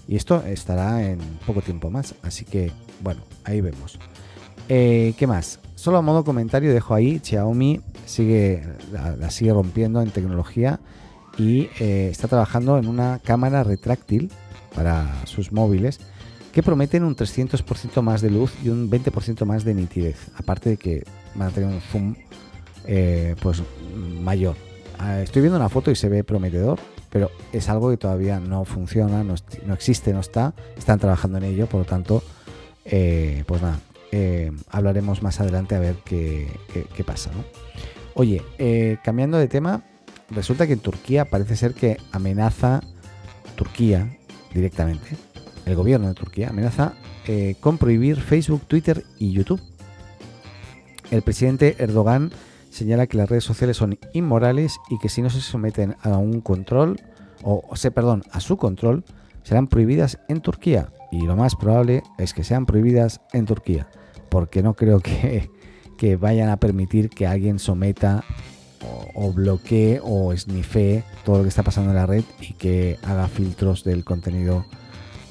Y 0.09 0.17
esto 0.17 0.45
estará 0.45 1.09
en 1.09 1.19
poco 1.47 1.63
tiempo 1.63 1.91
más, 1.91 2.15
así 2.23 2.45
que 2.45 2.73
bueno, 3.03 3.23
ahí 3.45 3.61
vemos. 3.61 3.99
Eh, 4.69 5.15
¿Qué 5.17 5.27
más? 5.27 5.61
Solo 5.75 5.99
a 5.99 6.03
modo 6.03 6.25
comentario 6.25 6.73
dejo 6.73 6.95
ahí, 6.95 7.21
Xiaomi 7.23 7.81
sigue, 8.07 8.63
la 8.93 9.31
sigue 9.31 9.53
rompiendo 9.53 10.03
en 10.03 10.11
tecnología 10.11 10.81
y 11.39 11.71
eh, 11.81 12.09
está 12.11 12.29
trabajando 12.29 12.79
en 12.79 12.87
una 12.87 13.21
cámara 13.25 13.65
retráctil 13.65 14.31
para 14.75 15.27
sus 15.27 15.53
móviles 15.53 16.01
que 16.53 16.63
prometen 16.63 17.05
un 17.05 17.17
300% 17.17 18.03
más 18.03 18.21
de 18.21 18.31
luz 18.31 18.53
y 18.63 18.69
un 18.69 18.91
20% 18.91 19.45
más 19.45 19.65
de 19.65 19.75
nitidez, 19.75 20.31
aparte 20.37 20.71
de 20.71 20.77
que 20.77 21.05
van 21.35 21.49
a 21.49 21.51
tener 21.53 21.73
un 21.73 21.81
zoom 21.81 22.15
eh, 22.93 23.37
pues 23.41 23.63
mayor. 24.21 24.57
Ah, 24.99 25.21
estoy 25.21 25.43
viendo 25.43 25.57
una 25.59 25.69
foto 25.69 25.91
y 25.91 25.97
se 25.97 26.09
ve 26.09 26.25
prometedor, 26.25 26.79
pero 27.09 27.31
es 27.53 27.69
algo 27.69 27.91
que 27.91 27.97
todavía 27.97 28.41
no 28.41 28.65
funciona, 28.65 29.25
no, 29.25 29.35
existe, 29.73 30.13
no 30.13 30.21
está. 30.21 30.53
Están 30.77 30.99
trabajando 30.99 31.39
en 31.39 31.45
ello, 31.45 31.67
por 31.67 31.81
lo 31.81 31.87
tanto, 31.87 32.23
eh, 32.85 33.45
pues 33.47 33.63
nada, 33.63 33.79
hablaremos 34.69 35.23
más 35.23 35.41
adelante 35.41 35.75
a 35.75 35.79
ver 35.79 35.97
qué, 36.05 36.49
pasa. 37.07 37.31
Oye, 38.15 38.43
cambiando 39.03 39.39
de 39.39 39.49
tema, 39.49 39.85
resulta 40.29 40.67
que 40.67 40.73
en 40.75 40.81
Turquía 40.81 41.25
parece 41.25 41.57
ser 41.57 41.75
que 41.75 41.97
amenaza 42.13 42.81
Turquía 43.55 44.19
directamente, 44.53 45.17
el 45.65 45.77
gobierno 45.77 46.09
de 46.09 46.15
Turquía 46.15 46.49
amenaza 46.49 46.95
eh, 47.27 47.55
con 47.61 47.79
prohibir 47.79 48.21
Facebook, 48.21 48.63
Twitter 48.67 49.05
y 49.19 49.33
YouTube. 49.33 49.61
El 51.11 51.23
presidente 51.23 51.77
Erdogan 51.79 52.33
señala 52.71 53.07
que 53.07 53.19
las 53.19 53.29
redes 53.29 53.45
sociales 53.45 53.77
son 53.77 53.99
inmorales 54.15 54.79
y 54.89 54.99
que 54.99 55.09
si 55.09 55.21
no 55.21 55.29
se 55.29 55.41
someten 55.41 55.97
a 56.03 56.17
un 56.17 56.41
control 56.41 56.97
o, 57.43 57.77
sea, 57.77 57.91
perdón, 57.91 58.23
a 58.33 58.41
su 58.41 58.57
control, 58.57 59.05
serán 59.43 59.67
prohibidas 59.67 60.19
en 60.29 60.41
Turquía. 60.41 60.93
Y 61.11 61.27
lo 61.27 61.37
más 61.37 61.57
probable 61.57 62.03
es 62.19 62.35
que 62.35 62.45
sean 62.45 62.67
prohibidas 62.67 63.21
en 63.33 63.47
Turquía, 63.47 63.89
porque 64.29 64.63
no 64.63 64.75
creo 64.75 65.01
que, 65.01 65.51
que 65.99 66.17
vayan 66.17 66.51
a 66.51 66.59
permitir 66.59 67.11
que 67.11 67.27
alguien 67.27 67.59
someta 67.59 68.25
o, 69.15 69.27
o 69.27 69.33
bloquee 69.33 70.01
o 70.03 70.35
snifee 70.37 71.05
todo 71.25 71.39
lo 71.39 71.43
que 71.43 71.49
está 71.49 71.63
pasando 71.63 71.91
en 71.91 71.97
la 71.97 72.07
red 72.07 72.25
y 72.41 72.55
que 72.55 72.99
haga 73.03 73.29
filtros 73.29 73.85
del 73.85 74.05
contenido 74.05 74.65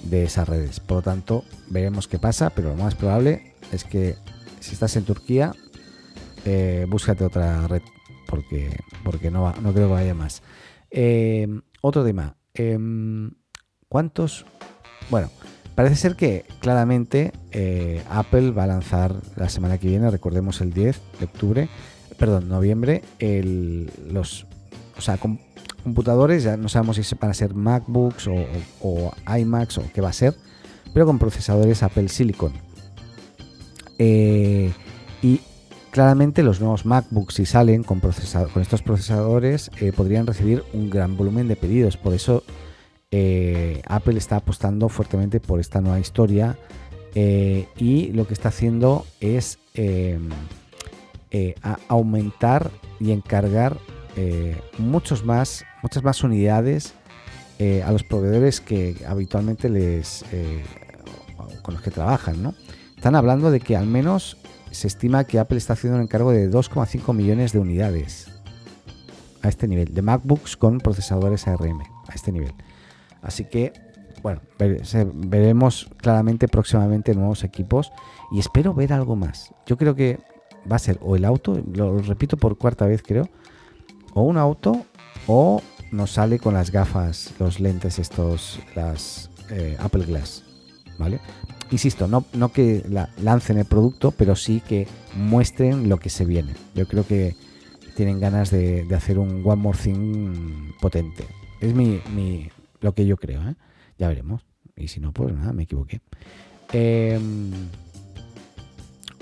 de 0.03 0.23
esas 0.23 0.47
redes. 0.47 0.79
Por 0.79 0.97
lo 0.97 1.01
tanto, 1.03 1.43
veremos 1.69 2.07
qué 2.07 2.19
pasa, 2.19 2.51
pero 2.51 2.69
lo 2.69 2.75
más 2.75 2.95
probable 2.95 3.53
es 3.71 3.83
que 3.83 4.15
si 4.59 4.73
estás 4.73 4.95
en 4.97 5.05
Turquía, 5.05 5.53
eh, 6.45 6.85
búscate 6.89 7.23
otra 7.25 7.67
red, 7.67 7.81
porque, 8.27 8.77
porque 9.03 9.31
no, 9.31 9.43
va- 9.43 9.55
no 9.61 9.73
creo 9.73 9.87
que 9.87 9.93
vaya 9.93 10.13
más. 10.13 10.41
Eh, 10.91 11.47
otro 11.81 12.03
tema. 12.03 12.35
em, 12.53 13.31
¿Cuántos? 13.87 14.45
Bueno, 15.09 15.29
parece 15.75 15.95
ser 15.95 16.15
que 16.15 16.45
claramente 16.59 17.31
eh, 17.51 18.03
Apple 18.09 18.51
va 18.51 18.63
a 18.65 18.67
lanzar 18.67 19.15
la 19.35 19.49
semana 19.49 19.77
que 19.79 19.87
viene, 19.87 20.11
recordemos 20.11 20.61
el 20.61 20.73
10 20.73 21.01
de 21.19 21.25
octubre, 21.25 21.69
perdón, 22.17 22.49
noviembre, 22.49 23.01
el, 23.17 23.91
los, 24.11 24.45
o 24.97 25.01
sea, 25.01 25.17
com- 25.17 25.39
computadores, 25.83 26.43
ya 26.43 26.57
no 26.57 26.69
sabemos 26.69 26.97
si 26.97 27.15
van 27.15 27.31
a 27.31 27.33
ser 27.33 27.53
MacBooks 27.55 28.27
o, 28.27 28.33
o- 28.81 29.11
o 29.27 29.37
iMacs 29.37 29.77
o 29.79 29.83
qué 29.93 30.01
va 30.01 30.09
a 30.09 30.13
ser, 30.13 30.35
pero 30.93 31.05
con 31.07 31.17
procesadores 31.17 31.81
Apple 31.81 32.09
Silicon. 32.09 32.53
Eh, 33.97 34.71
y 35.21 35.41
claramente 35.91 36.43
los 36.43 36.59
nuevos 36.59 36.85
MacBooks 36.85 37.35
si 37.35 37.45
salen 37.45 37.83
con, 37.83 37.99
con 37.99 38.61
estos 38.61 38.81
procesadores 38.81 39.71
eh, 39.79 39.91
podrían 39.91 40.27
recibir 40.27 40.63
un 40.73 40.89
gran 40.89 41.17
volumen 41.17 41.47
de 41.47 41.55
pedidos. 41.55 41.97
Por 41.97 42.13
eso 42.13 42.43
eh, 43.11 43.81
Apple 43.87 44.17
está 44.17 44.37
apostando 44.37 44.89
fuertemente 44.89 45.39
por 45.39 45.59
esta 45.59 45.81
nueva 45.81 45.99
historia 45.99 46.57
eh, 47.15 47.67
y 47.77 48.11
lo 48.13 48.27
que 48.27 48.33
está 48.33 48.49
haciendo 48.49 49.05
es 49.19 49.57
a- 51.63 51.77
aumentar 51.87 52.69
y 52.99 53.11
encargar 53.11 53.77
muchos 54.77 55.23
más, 55.23 55.63
muchas 55.81 56.03
más 56.03 56.23
unidades 56.23 56.93
a 57.85 57.91
los 57.91 58.03
proveedores 58.03 58.59
que 58.61 58.95
habitualmente 59.07 59.69
les 59.69 60.25
con 61.61 61.73
los 61.73 61.83
que 61.83 61.91
trabajan, 61.91 62.43
¿no? 62.43 62.53
Están 62.95 63.15
hablando 63.15 63.49
de 63.51 63.59
que 63.61 63.77
al 63.77 63.87
menos 63.87 64.35
se 64.71 64.87
estima 64.87 65.23
que 65.23 65.39
Apple 65.39 65.57
está 65.57 65.73
haciendo 65.73 65.97
un 65.97 66.03
encargo 66.03 66.31
de 66.31 66.49
2,5 66.49 67.13
millones 67.13 67.53
de 67.53 67.59
unidades 67.59 68.27
a 69.41 69.49
este 69.49 69.67
nivel, 69.67 69.93
de 69.93 70.01
MacBooks 70.01 70.57
con 70.57 70.79
procesadores 70.79 71.47
ARM, 71.47 71.81
a 71.81 72.13
este 72.13 72.31
nivel. 72.31 72.53
Así 73.21 73.45
que, 73.45 73.73
bueno, 74.21 74.41
veremos 74.57 75.89
claramente 75.97 76.47
próximamente 76.47 77.15
nuevos 77.15 77.43
equipos 77.43 77.91
y 78.31 78.39
espero 78.39 78.73
ver 78.73 78.93
algo 78.93 79.15
más. 79.15 79.53
Yo 79.65 79.77
creo 79.77 79.95
que 79.95 80.19
va 80.69 80.75
a 80.75 80.79
ser 80.79 80.99
o 81.01 81.15
el 81.15 81.25
auto, 81.25 81.61
lo 81.73 81.99
repito 81.99 82.37
por 82.37 82.57
cuarta 82.57 82.85
vez 82.85 83.01
creo, 83.01 83.29
o 84.13 84.21
un 84.23 84.37
auto 84.37 84.85
o 85.27 85.61
nos 85.91 86.11
sale 86.11 86.39
con 86.39 86.53
las 86.53 86.71
gafas, 86.71 87.33
los 87.39 87.59
lentes 87.59 87.99
estos, 87.99 88.59
las 88.75 89.29
eh, 89.49 89.77
Apple 89.79 90.05
Glass, 90.05 90.43
¿vale? 90.97 91.19
Insisto, 91.71 92.07
no, 92.07 92.51
que 92.51 92.83
la- 92.89 93.09
lancen 93.21 93.57
el 93.59 93.65
producto, 93.65 94.11
pero 94.11 94.35
sí 94.35 94.61
que 94.67 94.87
muestren 95.15 95.87
lo 95.87 95.97
que 95.99 96.09
se 96.09 96.25
viene. 96.25 96.53
Yo 96.73 96.87
creo 96.87 97.05
que 97.05 97.35
tienen 97.95 98.19
ganas 98.19 98.49
de, 98.49 98.85
de 98.85 98.95
hacer 98.95 99.19
un 99.19 99.43
One 99.45 99.61
More 99.61 99.77
Thing 99.77 100.71
potente. 100.81 101.25
Es 101.61 101.73
mi, 101.75 102.01
mi- 102.15 102.49
lo 102.81 102.93
que 102.93 103.05
yo 103.05 103.17
creo, 103.17 103.47
¿eh? 103.47 103.55
Ya 103.99 104.07
veremos. 104.07 104.41
Y 104.75 104.87
si 104.87 104.99
no, 104.99 105.11
pues 105.11 105.33
nada, 105.33 105.53
me 105.53 105.63
equivoqué. 105.63 106.01
Em, 106.71 107.51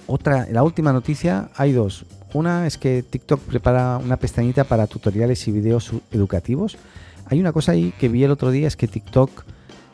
otra, 0.05 0.47
la 0.49 0.63
última 0.63 0.93
noticia, 0.93 1.49
hay 1.55 1.73
dos. 1.73 2.05
Una 2.33 2.65
es 2.67 2.77
que 2.77 3.03
TikTok 3.03 3.41
prepara 3.41 3.97
una 3.97 4.17
pestañita 4.17 4.63
para 4.63 4.87
tutoriales 4.87 5.45
y 5.47 5.51
videos 5.51 5.91
educativos. 6.11 6.77
Hay 7.25 7.39
una 7.39 7.51
cosa 7.51 7.73
ahí 7.73 7.93
que 7.99 8.07
vi 8.07 8.23
el 8.23 8.31
otro 8.31 8.51
día, 8.51 8.67
es 8.67 8.77
que 8.77 8.87
TikTok 8.87 9.43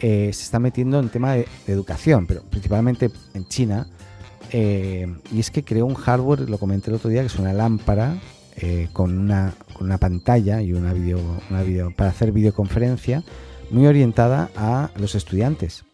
eh, 0.06 0.34
se 0.34 0.44
está 0.44 0.60
metiendo 0.60 1.00
en 1.00 1.08
tema 1.08 1.32
de, 1.32 1.48
educación, 1.66 2.28
pero 2.28 2.44
principalmente 2.44 3.10
en 3.34 3.48
China. 3.48 3.88
eh, 4.52 5.08
y 5.32 5.40
es 5.40 5.50
que 5.50 5.64
creó 5.64 5.86
un 5.86 5.94
hardware, 5.94 6.50
lo 6.50 6.58
comenté 6.58 6.90
el 6.90 6.98
otro 6.98 7.10
día, 7.10 7.22
que 7.22 7.28
es 7.28 7.40
una 7.40 7.54
lámpara 7.54 8.18
eh, 8.58 8.90
con, 8.92 9.18
una, 9.18 9.54
pantalla 10.02 10.62
y 10.62 10.74
una 10.74 10.92
video, 10.92 11.22
una 11.50 11.64
video 11.64 11.96
para 11.96 12.10
hacer 12.10 12.34
videoconferencia 12.34 13.24
muy 13.72 13.88
orientada 13.88 14.50
a 14.58 14.90
los 14.98 15.16
estudiantes. 15.16 15.86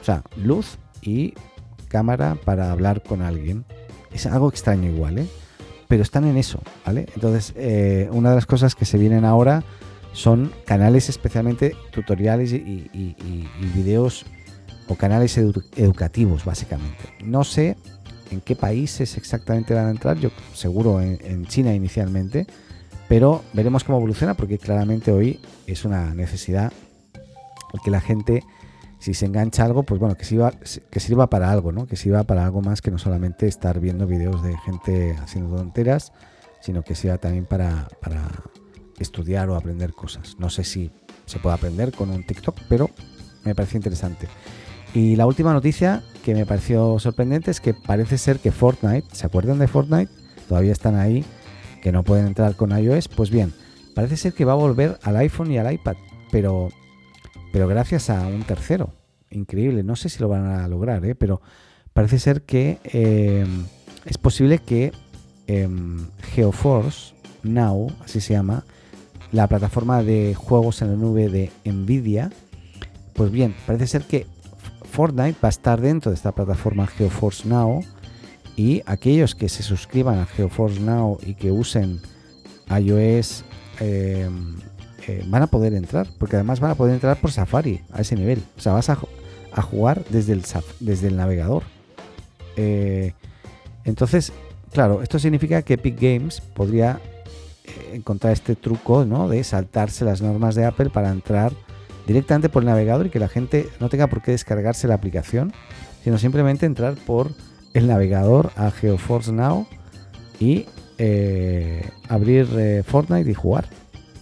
O 0.00 0.04
sea, 0.04 0.24
luz 0.36 0.78
y 1.00 1.34
cámara 1.86 2.36
para 2.44 2.72
hablar 2.72 3.04
con 3.04 3.22
alguien. 3.22 3.64
Es 4.12 4.26
algo 4.26 4.48
extraño 4.48 4.90
igual, 4.90 5.18
¿eh? 5.18 5.28
Pero 5.86 6.02
están 6.02 6.24
en 6.24 6.36
eso, 6.36 6.60
¿vale? 6.84 7.06
Entonces, 7.14 7.54
una 8.10 8.30
de 8.30 8.34
las 8.34 8.46
cosas 8.46 8.74
que 8.74 8.86
se 8.86 8.98
vienen 8.98 9.24
ahora 9.24 9.62
son 10.16 10.50
canales 10.64 11.10
especialmente 11.10 11.76
tutoriales 11.90 12.50
y, 12.50 13.46
videos 13.74 14.24
o 14.88 14.94
canales 14.94 15.36
edu- 15.36 15.62
educativos, 15.76 16.44
básicamente. 16.44 17.04
No 17.22 17.44
sé 17.44 17.76
en 18.30 18.40
qué 18.40 18.56
países 18.56 19.18
exactamente 19.18 19.74
van 19.74 19.88
a 19.88 19.90
entrar, 19.90 20.18
yo 20.18 20.30
seguro 20.54 21.02
en, 21.02 21.44
China 21.46 21.74
inicialmente, 21.74 22.46
pero 23.08 23.44
veremos 23.52 23.84
cómo 23.84 23.98
evoluciona 23.98 24.32
porque 24.32 24.56
claramente 24.56 25.12
hoy 25.12 25.38
es 25.66 25.84
una 25.84 26.14
necesidad 26.14 26.72
que 27.84 27.90
la 27.90 28.00
gente 28.00 28.42
si 28.98 29.12
se 29.12 29.26
engancha 29.26 29.66
algo, 29.66 29.82
pues 29.82 30.00
bueno, 30.00 30.14
que 30.16 30.24
sirva, 30.24 30.54
que 30.90 30.98
sirva 30.98 31.28
para 31.28 31.50
algo, 31.52 31.72
¿no? 31.72 31.86
Que 31.86 31.96
sirva 31.96 32.24
para 32.24 32.46
algo 32.46 32.62
más 32.62 32.80
que 32.80 32.90
no 32.90 32.96
solamente 32.96 33.46
estar 33.46 33.80
viendo 33.80 34.06
videos 34.06 34.42
de 34.42 34.56
gente 34.64 35.14
haciendo 35.22 35.54
tonteras, 35.54 36.14
sino 36.60 36.82
que 36.82 36.94
sirva 36.94 37.18
también 37.18 37.44
para 37.44 37.86
estudiar 38.98 39.48
o 39.50 39.56
aprender 39.56 39.92
cosas. 39.92 40.36
No 40.38 40.50
sé 40.50 40.64
si 40.64 40.90
se 41.26 41.38
puede 41.38 41.54
aprender 41.56 41.92
con 41.92 42.10
un 42.10 42.24
TikTok, 42.24 42.56
pero 42.68 42.90
me 43.44 43.54
pareció 43.54 43.76
interesante. 43.76 44.28
Y 44.94 45.16
la 45.16 45.26
última 45.26 45.52
noticia 45.52 46.02
que 46.24 46.34
me 46.34 46.46
pareció 46.46 46.98
sorprendente 46.98 47.50
es 47.50 47.60
que 47.60 47.74
parece 47.74 48.18
ser 48.18 48.38
que 48.38 48.52
Fortnite, 48.52 49.06
¿se 49.12 49.26
acuerdan 49.26 49.58
de 49.58 49.68
Fortnite? 49.68 50.10
Todavía 50.48 50.72
están 50.72 50.94
ahí, 50.94 51.24
que 51.82 51.92
no 51.92 52.02
pueden 52.02 52.26
entrar 52.26 52.56
con 52.56 52.76
iOS. 52.76 53.08
Pues 53.08 53.30
bien, 53.30 53.52
parece 53.94 54.16
ser 54.16 54.32
que 54.32 54.44
va 54.44 54.52
a 54.52 54.56
volver 54.56 54.98
al 55.02 55.16
iPhone 55.16 55.52
y 55.52 55.58
al 55.58 55.72
iPad, 55.72 55.96
pero 56.30 56.70
pero 57.56 57.68
gracias 57.68 58.10
a 58.10 58.26
un 58.26 58.42
tercero. 58.42 58.92
Increíble, 59.30 59.82
no 59.82 59.96
sé 59.96 60.10
si 60.10 60.20
lo 60.20 60.28
van 60.28 60.46
a 60.46 60.68
lograr, 60.68 61.02
¿eh? 61.06 61.14
pero 61.14 61.40
parece 61.94 62.18
ser 62.18 62.42
que 62.42 62.78
eh, 62.84 63.46
es 64.04 64.18
posible 64.18 64.58
que 64.58 64.92
eh, 65.46 65.68
GeoForce 66.34 67.14
Now, 67.42 67.90
así 68.04 68.20
se 68.20 68.34
llama, 68.34 68.64
la 69.32 69.46
plataforma 69.48 70.02
de 70.02 70.34
juegos 70.34 70.82
en 70.82 70.90
la 70.90 70.96
nube 70.96 71.28
de 71.28 71.50
Nvidia, 71.64 72.30
pues 73.14 73.30
bien, 73.30 73.54
parece 73.66 73.86
ser 73.86 74.02
que 74.02 74.26
Fortnite 74.90 75.38
va 75.42 75.48
a 75.48 75.50
estar 75.50 75.80
dentro 75.80 76.10
de 76.10 76.16
esta 76.16 76.32
plataforma 76.32 76.86
GeoForce 76.86 77.48
Now 77.48 77.84
y 78.56 78.82
aquellos 78.86 79.34
que 79.34 79.48
se 79.48 79.62
suscriban 79.62 80.18
a 80.18 80.26
GeoForce 80.26 80.80
Now 80.80 81.18
y 81.22 81.34
que 81.34 81.50
usen 81.50 82.00
iOS 82.68 83.44
eh, 83.80 84.28
eh, 85.06 85.24
van 85.28 85.42
a 85.42 85.46
poder 85.46 85.74
entrar, 85.74 86.08
porque 86.18 86.36
además 86.36 86.60
van 86.60 86.72
a 86.72 86.74
poder 86.74 86.94
entrar 86.94 87.20
por 87.20 87.30
Safari 87.30 87.82
a 87.92 88.00
ese 88.00 88.16
nivel. 88.16 88.42
O 88.56 88.60
sea, 88.60 88.72
vas 88.72 88.90
a, 88.90 88.96
jugar 89.62 90.04
desde 90.10 90.32
el, 90.32 91.16
navegador. 91.16 91.62
Eh, 92.56 93.12
entonces, 93.84 94.32
claro, 94.72 95.02
esto 95.02 95.18
significa 95.18 95.62
que 95.62 95.74
Epic 95.74 96.00
Games 96.00 96.40
podría 96.40 97.00
encontrar 97.96 98.32
este 98.32 98.54
truco 98.56 99.04
¿no? 99.04 99.28
de 99.28 99.42
saltarse 99.44 100.04
las 100.04 100.22
normas 100.22 100.54
de 100.54 100.64
Apple 100.64 100.90
para 100.90 101.10
entrar 101.10 101.52
directamente 102.06 102.48
por 102.48 102.62
el 102.62 102.68
navegador 102.68 103.06
y 103.06 103.10
que 103.10 103.18
la 103.18 103.28
gente 103.28 103.68
no 103.80 103.88
tenga 103.88 104.06
por 104.06 104.22
qué 104.22 104.30
descargarse 104.30 104.88
la 104.88 104.94
aplicación, 104.94 105.52
sino 106.04 106.18
simplemente 106.18 106.66
entrar 106.66 106.94
por 106.94 107.32
el 107.74 107.88
navegador 107.88 108.52
a 108.56 108.70
GeoForce 108.70 109.32
Now 109.32 109.66
y 110.38 110.66
eh, 110.98 111.90
abrir 112.08 112.48
eh, 112.56 112.82
Fortnite 112.86 113.30
y 113.30 113.34
jugar. 113.34 113.68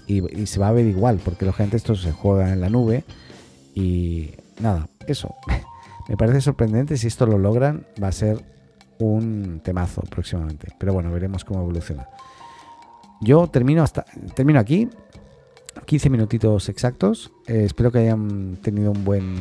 Y, 0.07 0.47
se 0.47 0.61
va 0.61 0.69
a 0.69 0.73
ver 0.73 0.87
igual, 0.87 1.19
porque 1.25 1.47
lógicamente 1.47 1.79
esto 1.79 1.95
se 1.95 2.13
juega 2.13 2.53
en 2.53 2.61
la 2.61 2.69
nube 2.69 3.05
y 3.75 4.33
nada, 4.61 4.89
eso. 5.07 5.35
Me 6.09 6.17
parece 6.17 6.43
sorprendente, 6.43 6.99
si 6.99 7.07
esto 7.07 7.27
lo 7.27 7.39
logran 7.39 7.87
va 8.03 8.09
a 8.09 8.13
ser 8.13 8.45
un 8.99 9.61
temazo 9.65 10.03
próximamente, 10.03 10.69
pero 10.79 10.93
bueno, 10.93 11.11
veremos 11.11 11.45
cómo 11.45 11.61
evoluciona. 11.61 12.07
Yo 13.21 13.47
termino 13.47 13.83
hasta 13.83 14.05
termino 14.35 14.59
aquí, 14.59 14.89
15 15.87 16.11
minutitos 16.11 16.69
exactos. 16.69 17.33
Eh, 17.47 17.65
espero 17.65 17.91
que 17.91 17.99
hayan 17.99 18.57
tenido 18.63 18.91
un 18.91 19.05
buen 19.05 19.37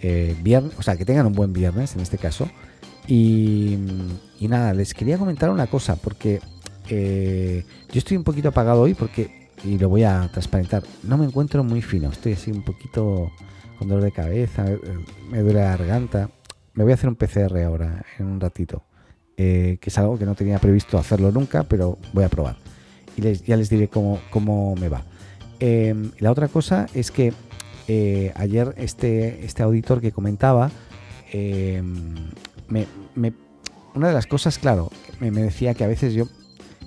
eh, 0.00 0.36
viernes, 0.42 0.74
o 0.78 0.82
sea, 0.82 0.96
que 0.96 1.04
tengan 1.04 1.26
un 1.26 1.32
buen 1.32 1.52
viernes 1.52 1.94
en 1.94 2.00
este 2.00 2.18
caso. 2.18 2.48
Y, 3.06 3.78
nada, 4.40 4.72
les 4.72 4.94
quería 4.94 5.18
comentar 5.18 5.50
una 5.50 5.66
cosa, 5.66 5.96
porque 5.96 6.40
eh, 6.88 7.64
yo 7.92 7.98
estoy 7.98 8.16
un 8.16 8.24
poquito 8.24 8.48
apagado 8.48 8.82
hoy 8.82 8.94
porque 8.94 9.48
y 9.64 9.78
lo 9.78 9.88
voy 9.88 10.04
a 10.04 10.28
transparentar. 10.32 10.82
No 11.02 11.18
me 11.18 11.26
encuentro 11.26 11.62
muy 11.64 11.82
fino, 11.82 12.10
estoy 12.10 12.32
así 12.32 12.50
un 12.50 12.62
poquito 12.62 13.30
con 13.78 13.88
dolor 13.88 14.04
de 14.04 14.12
cabeza, 14.12 14.64
me 15.30 15.40
duele 15.40 15.60
la 15.60 15.76
garganta. 15.76 16.30
Me 16.74 16.84
voy 16.84 16.92
a 16.92 16.94
hacer 16.94 17.08
un 17.08 17.16
PCR 17.16 17.58
ahora, 17.64 18.04
en 18.18 18.26
un 18.26 18.40
ratito, 18.40 18.84
que 19.36 19.78
es 19.82 19.98
algo 19.98 20.18
que 20.18 20.24
no 20.24 20.34
tenía 20.34 20.58
previsto 20.58 20.98
hacerlo 20.98 21.32
nunca, 21.32 21.64
pero 21.64 21.98
voy 22.12 22.24
a 22.24 22.28
probar. 22.28 22.69
Y 23.16 23.22
les, 23.22 23.42
ya 23.42 23.56
les 23.56 23.70
diré 23.70 23.88
cómo, 23.88 24.20
cómo 24.30 24.74
me 24.76 24.88
va. 24.88 25.04
Em, 25.58 26.10
la 26.18 26.30
otra 26.30 26.48
cosa 26.48 26.86
es 26.94 27.10
que 27.10 27.32
eh, 27.88 28.32
ayer 28.36 28.74
este, 28.78 29.44
este 29.44 29.62
auditor 29.62 30.00
que 30.00 30.12
comentaba, 30.12 30.70
em, 31.32 32.14
me, 32.68 32.86
una 33.94 34.08
de 34.08 34.14
las 34.14 34.26
cosas, 34.26 34.58
claro, 34.58 34.90
me, 35.20 35.30
me 35.30 35.42
decía 35.42 35.74
que 35.74 35.84
a 35.84 35.88
veces 35.88 36.14
yo, 36.14 36.26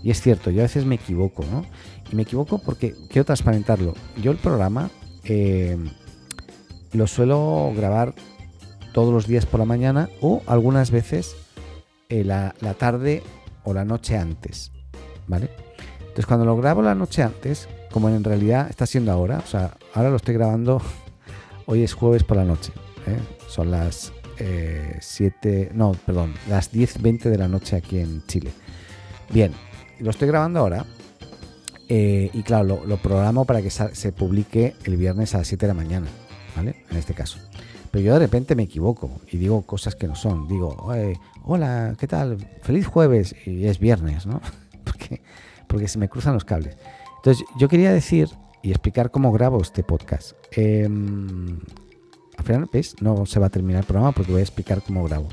y 0.02 0.12
es 0.12 0.22
cierto, 0.22 0.50
yo 0.50 0.62
a 0.62 0.64
veces 0.64 0.86
me 0.86 0.96
equivoco, 0.96 1.46
¿no? 1.52 1.66
Y 2.12 2.16
me 2.16 2.24
equivoco 2.24 2.60
porque 2.60 2.94
quiero 3.10 3.26
transparentarlo. 3.26 3.94
Yo 4.22 4.32
el 4.32 4.38
programa 4.38 4.90
eh, 5.26 5.78
lo 6.92 7.08
suelo 7.08 7.72
grabar 7.76 8.14
todos 8.94 9.14
los 9.14 9.28
días 9.28 9.46
por 9.46 9.60
la 9.60 9.66
mañana 9.66 10.10
o 10.22 10.42
algunas 10.46 10.92
veces 10.92 11.36
eh, 12.10 12.24
la, 12.24 12.54
tarde 12.78 13.24
o 13.64 13.74
la 13.74 13.86
noche 13.86 14.18
antes. 14.18 14.72
¿Vale? 15.28 15.50
Entonces 16.14 16.28
cuando 16.28 16.46
lo 16.46 16.56
grabo 16.56 16.84
la 16.84 16.94
noche 16.94 17.24
antes, 17.24 17.68
como 17.90 18.08
en 18.08 18.24
realidad 18.24 18.68
está 18.70 18.86
siendo 18.86 19.12
ahora, 19.12 19.40
o 19.40 19.48
sea, 19.48 19.76
ahora 19.96 20.12
lo 20.12 20.18
estoy 20.18 20.36
grabando, 20.36 20.80
hoy 21.66 21.82
es 21.82 21.96
jueves 21.96 22.24
por 22.24 22.38
la 22.38 22.44
noche. 22.44 22.72
¿eh? 23.08 23.18
Son 23.48 23.72
las 23.72 24.14
7, 25.00 25.72
no, 25.74 25.94
perdón, 26.06 26.36
las 26.48 26.72
10.20 26.72 27.24
de 27.24 27.38
la 27.40 27.48
noche 27.48 27.76
aquí 27.76 27.98
en 27.98 28.24
Chile. 28.28 28.52
Bien, 29.32 29.54
lo 30.02 30.12
estoy 30.12 30.28
grabando 30.28 30.60
ahora 30.60 30.86
eh, 31.90 32.30
y 32.32 32.44
claro, 32.44 32.84
lo, 32.86 32.98
programo 32.98 33.46
para 33.46 33.64
que 33.64 33.72
se 33.72 34.12
publique 34.12 34.76
el 34.84 34.98
viernes 34.98 35.34
a 35.34 35.40
las 35.40 35.48
7 35.48 35.66
de 35.66 35.68
la 35.68 35.74
mañana, 35.74 36.08
¿vale? 36.56 36.86
En 36.92 36.98
este 36.98 37.16
caso. 37.16 37.40
Pero 37.90 38.06
yo 38.06 38.14
de 38.14 38.20
repente 38.20 38.54
me 38.54 38.64
equivoco 38.64 39.20
y 39.32 39.38
digo 39.38 39.64
cosas 39.64 39.96
que 39.96 40.08
no 40.08 40.16
son. 40.16 40.48
Digo, 40.48 40.92
hola, 41.44 41.96
¿qué 42.00 42.08
tal? 42.08 42.38
Feliz 42.62 42.86
jueves. 42.86 43.36
Y 43.48 43.66
es 43.66 43.80
viernes, 43.80 44.28
¿no? 44.28 44.42
porque, 44.84 45.22
porque 45.74 45.88
se 45.88 45.98
me 45.98 46.08
cruzan 46.08 46.36
los 46.36 46.46
cables. 46.46 46.78
Entonces, 47.16 47.44
yo 47.58 47.68
quería 47.68 47.92
decir 47.92 48.30
y 48.62 48.70
explicar 48.70 49.10
cómo 49.10 49.32
grabo 49.32 49.60
este 49.60 49.82
podcast. 49.82 50.34
Em, 50.52 51.60
al 52.38 52.46
final, 52.46 52.70
¿ves? 52.72 52.96
No 53.02 53.26
se 53.26 53.40
va 53.40 53.48
a 53.48 53.50
terminar 53.50 53.82
el 53.82 53.88
programa 53.88 54.12
porque 54.12 54.32
voy 54.32 54.42
a 54.42 54.44
explicar 54.44 54.84
cómo 54.86 55.04
grabo. 55.04 55.30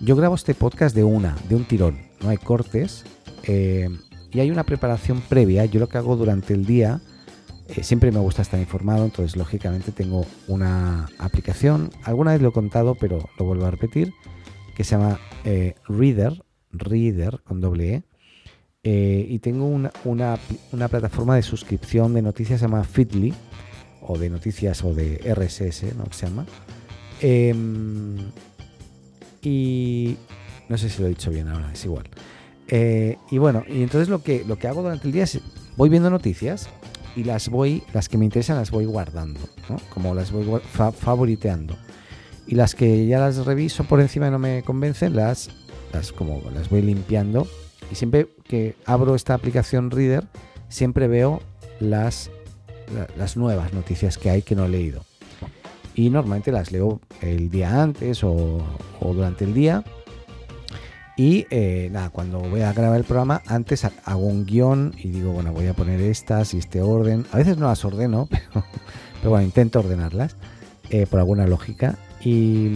Yo 0.00 0.14
grabo 0.14 0.36
este 0.36 0.54
podcast 0.54 0.94
de 0.94 1.02
una, 1.02 1.36
de 1.48 1.56
un 1.56 1.64
tirón. 1.64 1.98
No 2.20 2.28
hay 2.28 2.36
cortes. 2.36 3.04
Eh, 3.42 3.88
y 4.30 4.38
hay 4.38 4.52
una 4.52 4.62
preparación 4.62 5.22
previa. 5.22 5.64
Yo 5.64 5.80
lo 5.80 5.88
que 5.88 5.98
hago 5.98 6.14
durante 6.14 6.54
el 6.54 6.66
día, 6.66 7.00
eh, 7.66 7.82
siempre 7.82 8.12
me 8.12 8.20
gusta 8.20 8.42
estar 8.42 8.60
informado, 8.60 9.06
entonces 9.06 9.36
lógicamente 9.36 9.90
tengo 9.90 10.24
una 10.46 11.08
aplicación, 11.18 11.90
alguna 12.04 12.30
vez 12.30 12.40
lo 12.40 12.50
he 12.50 12.52
contado, 12.52 12.94
pero 12.94 13.28
lo 13.40 13.44
vuelvo 13.44 13.66
a 13.66 13.72
repetir, 13.72 14.12
que 14.76 14.84
se 14.84 14.92
llama 14.92 15.18
eh, 15.42 15.74
Reader, 15.88 16.44
Reader 16.70 17.40
con 17.42 17.60
doble 17.60 17.94
E. 17.94 18.09
Eh, 18.82 19.26
y 19.28 19.38
tengo 19.40 19.66
una, 19.66 20.38
plataforma 20.88 21.36
de 21.36 21.42
suscripción 21.42 22.14
de 22.14 22.22
noticias, 22.22 22.60
se 22.60 22.66
llama 22.66 22.84
Feedly, 22.84 23.34
o 24.00 24.16
de 24.16 24.30
noticias 24.30 24.82
o 24.84 24.94
de 24.94 25.16
RSS, 25.34 25.94
¿no? 25.96 26.06
se 26.10 26.26
llama. 26.26 26.46
Em, 27.20 28.16
y 29.42 30.16
no 30.68 30.78
sé 30.78 30.88
si 30.88 31.00
lo 31.00 31.06
he 31.06 31.10
dicho 31.10 31.30
bien 31.30 31.48
ahora, 31.48 31.70
es 31.72 31.84
igual. 31.84 32.08
Eh, 32.68 33.18
y 33.30 33.38
bueno, 33.38 33.64
y 33.68 33.82
entonces 33.82 34.08
lo 34.08 34.22
que, 34.22 34.44
lo 34.44 34.56
que 34.56 34.68
hago 34.68 34.82
durante 34.82 35.06
el 35.06 35.12
día 35.12 35.24
es 35.24 35.40
voy 35.76 35.88
viendo 35.88 36.08
noticias 36.08 36.68
y 37.16 37.24
las 37.24 37.48
voy, 37.48 37.82
las 37.92 38.08
que 38.08 38.16
me 38.16 38.24
interesan 38.24 38.56
las 38.56 38.70
voy 38.70 38.86
guardando, 38.86 39.40
como 39.92 40.14
las 40.14 40.32
voy 40.32 40.60
favoriteando. 40.98 41.76
Y 42.46 42.54
las 42.54 42.74
que 42.74 43.06
ya 43.06 43.18
las 43.18 43.44
reviso 43.44 43.84
por 43.84 44.00
encima 44.00 44.28
y 44.28 44.30
no 44.30 44.38
me 44.38 44.62
convencen, 44.62 45.14
las, 45.14 45.50
las, 45.92 46.12
como 46.12 46.42
las 46.54 46.70
voy 46.70 46.82
limpiando. 46.82 47.46
Y 47.90 47.94
siempre 47.94 48.28
que 48.44 48.74
abro 48.86 49.14
esta 49.14 49.34
aplicación 49.34 49.90
Reader, 49.90 50.24
siempre 50.68 51.08
veo 51.08 51.42
las, 51.80 52.30
las 53.16 53.36
nuevas 53.36 53.72
noticias 53.72 54.18
que 54.18 54.30
hay 54.30 54.42
que 54.42 54.54
no 54.54 54.64
he 54.64 54.68
leído. 54.68 55.04
Y 55.94 56.10
normalmente 56.10 56.52
las 56.52 56.72
leo 56.72 57.00
el 57.20 57.50
día 57.50 57.82
antes 57.82 58.22
o, 58.22 58.64
durante 59.00 59.44
el 59.44 59.54
día 59.54 59.84
y 61.16 61.46
eh, 61.50 61.90
nada, 61.92 62.08
cuando 62.08 62.38
voy 62.38 62.62
a 62.62 62.72
grabar 62.72 62.96
el 62.96 63.04
programa, 63.04 63.42
antes 63.46 63.84
hago 63.84 64.26
un 64.26 64.46
guion 64.46 64.94
y 64.96 65.10
digo, 65.10 65.32
bueno, 65.32 65.52
voy 65.52 65.66
a 65.66 65.74
poner 65.74 66.00
estas 66.00 66.54
y 66.54 66.58
este 66.58 66.80
orden. 66.80 67.26
A 67.32 67.36
veces 67.36 67.58
no 67.58 67.66
las 67.66 67.84
ordeno, 67.84 68.26
pero, 69.20 69.30
bueno, 69.30 69.44
intento 69.44 69.80
ordenarlas 69.80 70.36
eh, 70.88 71.06
por 71.06 71.18
alguna 71.18 71.46
lógica. 71.46 71.98
Y, 72.24 72.68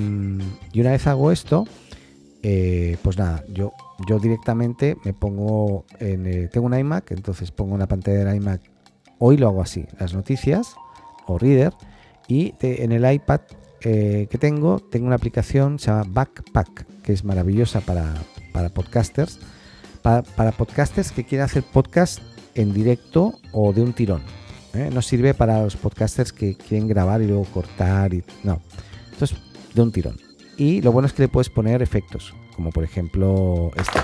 una 0.75 0.91
vez 0.91 1.07
hago 1.07 1.33
esto, 1.33 1.67
eh, 2.43 2.99
pues 3.03 3.17
nada, 3.17 3.45
yo, 3.49 3.73
yo 4.09 4.19
directamente 4.19 4.97
me 5.05 5.13
pongo 5.13 5.85
en. 6.01 6.49
tengo 6.51 6.67
un 6.67 6.79
iMac, 6.79 7.11
entonces 7.13 7.51
pongo 7.51 7.75
una 7.75 7.87
pantalla 7.87 8.25
del 8.25 8.37
iMac. 8.37 8.61
Hoy 9.19 9.37
lo 9.37 9.49
hago 9.49 9.63
así: 9.63 9.87
las 9.99 10.15
noticias 10.15 10.75
o 11.27 11.39
Reader. 11.39 11.73
Y 12.27 12.55
en 12.61 12.93
el 12.93 13.13
iPad 13.13 13.41
que 13.81 14.39
tengo, 14.41 14.81
tengo 14.81 15.07
una 15.07 15.17
aplicación 15.17 15.79
se 15.79 15.89
llama 15.89 16.05
Backpack, 16.09 17.03
que 17.03 17.13
es 17.13 17.23
maravillosa 17.23 17.83
para, 17.83 18.15
para 18.51 18.71
podcasters, 18.71 19.39
para, 20.01 20.53
podcasters 20.53 21.13
que 21.13 21.25
quieren 21.25 21.45
hacer 21.45 21.65
podcast 21.65 22.21
en 22.55 22.73
directo 22.73 23.39
o 23.53 23.73
de 23.73 23.83
un 23.83 23.93
tirón. 23.93 24.23
¿eh? 24.75 24.91
No 24.93 25.03
sirve 25.03 25.35
para 25.35 25.63
los 25.63 25.77
podcasters 25.77 26.33
que 26.33 26.57
quieren 26.57 26.87
grabar 26.87 27.21
y 27.23 27.27
luego 27.27 27.45
cortar. 27.45 28.15
Y, 28.15 28.23
no, 28.43 28.61
esto 29.11 29.25
es 29.25 29.35
de 29.75 29.83
un 29.83 29.93
tirón. 29.93 30.17
Y 30.57 30.83
lo 30.83 30.93
bueno 30.93 31.07
es 31.07 31.13
que 31.13 31.23
le 31.23 31.29
puedes 31.29 31.51
poner 31.51 31.83
efectos, 31.83 32.35
como 32.55 32.71
por 32.71 32.85
ejemplo 32.85 33.71
este. 33.77 34.01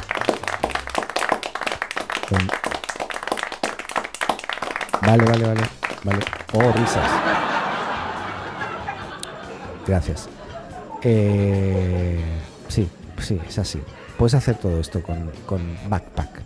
Vale, 5.03 5.25
vale, 5.25 5.47
vale. 5.47 5.63
Vale. 6.05 6.25
Oh, 6.53 6.73
risas. 6.73 7.11
Gracias. 9.87 10.29
Eh, 11.03 12.23
sí, 12.69 12.89
sí, 13.19 13.41
es 13.49 13.59
así 13.59 13.81
puedes 14.21 14.35
hacer 14.35 14.57
todo 14.57 14.79
esto 14.79 15.01
con, 15.03 15.79
Backpack. 15.89 16.43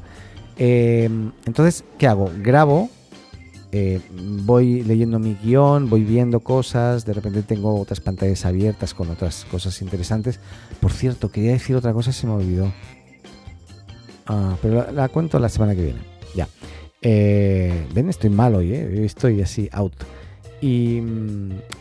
Eh, 0.57 1.11
entonces, 1.45 1.83
¿qué 1.99 2.07
hago? 2.07 2.31
Grabo, 2.39 2.89
eh, 3.77 4.01
voy 4.13 4.85
leyendo 4.85 5.19
mi 5.19 5.35
guion, 5.35 5.91
voy 5.91 6.05
viendo 6.05 6.39
cosas, 6.39 7.05
de 7.05 7.13
repente 7.13 7.43
tengo 7.43 7.81
otras 7.81 7.99
pantallas 7.99 8.47
abiertas 8.47 8.95
con 8.95 9.11
otras 9.11 9.45
cosas 9.51 9.83
interesantes. 9.83 10.39
Por 10.79 10.93
cierto, 10.93 11.29
quería 11.29 11.51
decir 11.51 11.75
otra 11.75 11.93
cosa, 11.93 12.13
se 12.13 12.29
me 12.29 12.35
olvidó. 12.35 12.73
Ah, 14.27 14.57
pero 14.63 14.93
la, 14.93 15.09
cuento 15.09 15.41
la 15.41 15.49
semana 15.49 15.75
que 15.75 15.83
viene. 15.83 15.99
Ya. 16.37 16.47
Eh, 17.03 17.89
ven, 17.93 18.09
estoy 18.11 18.31
mal 18.31 18.55
hoy, 18.55 18.73
estoy 18.73 19.43
así 19.43 19.69
out. 19.73 19.95
Y, 20.61 20.99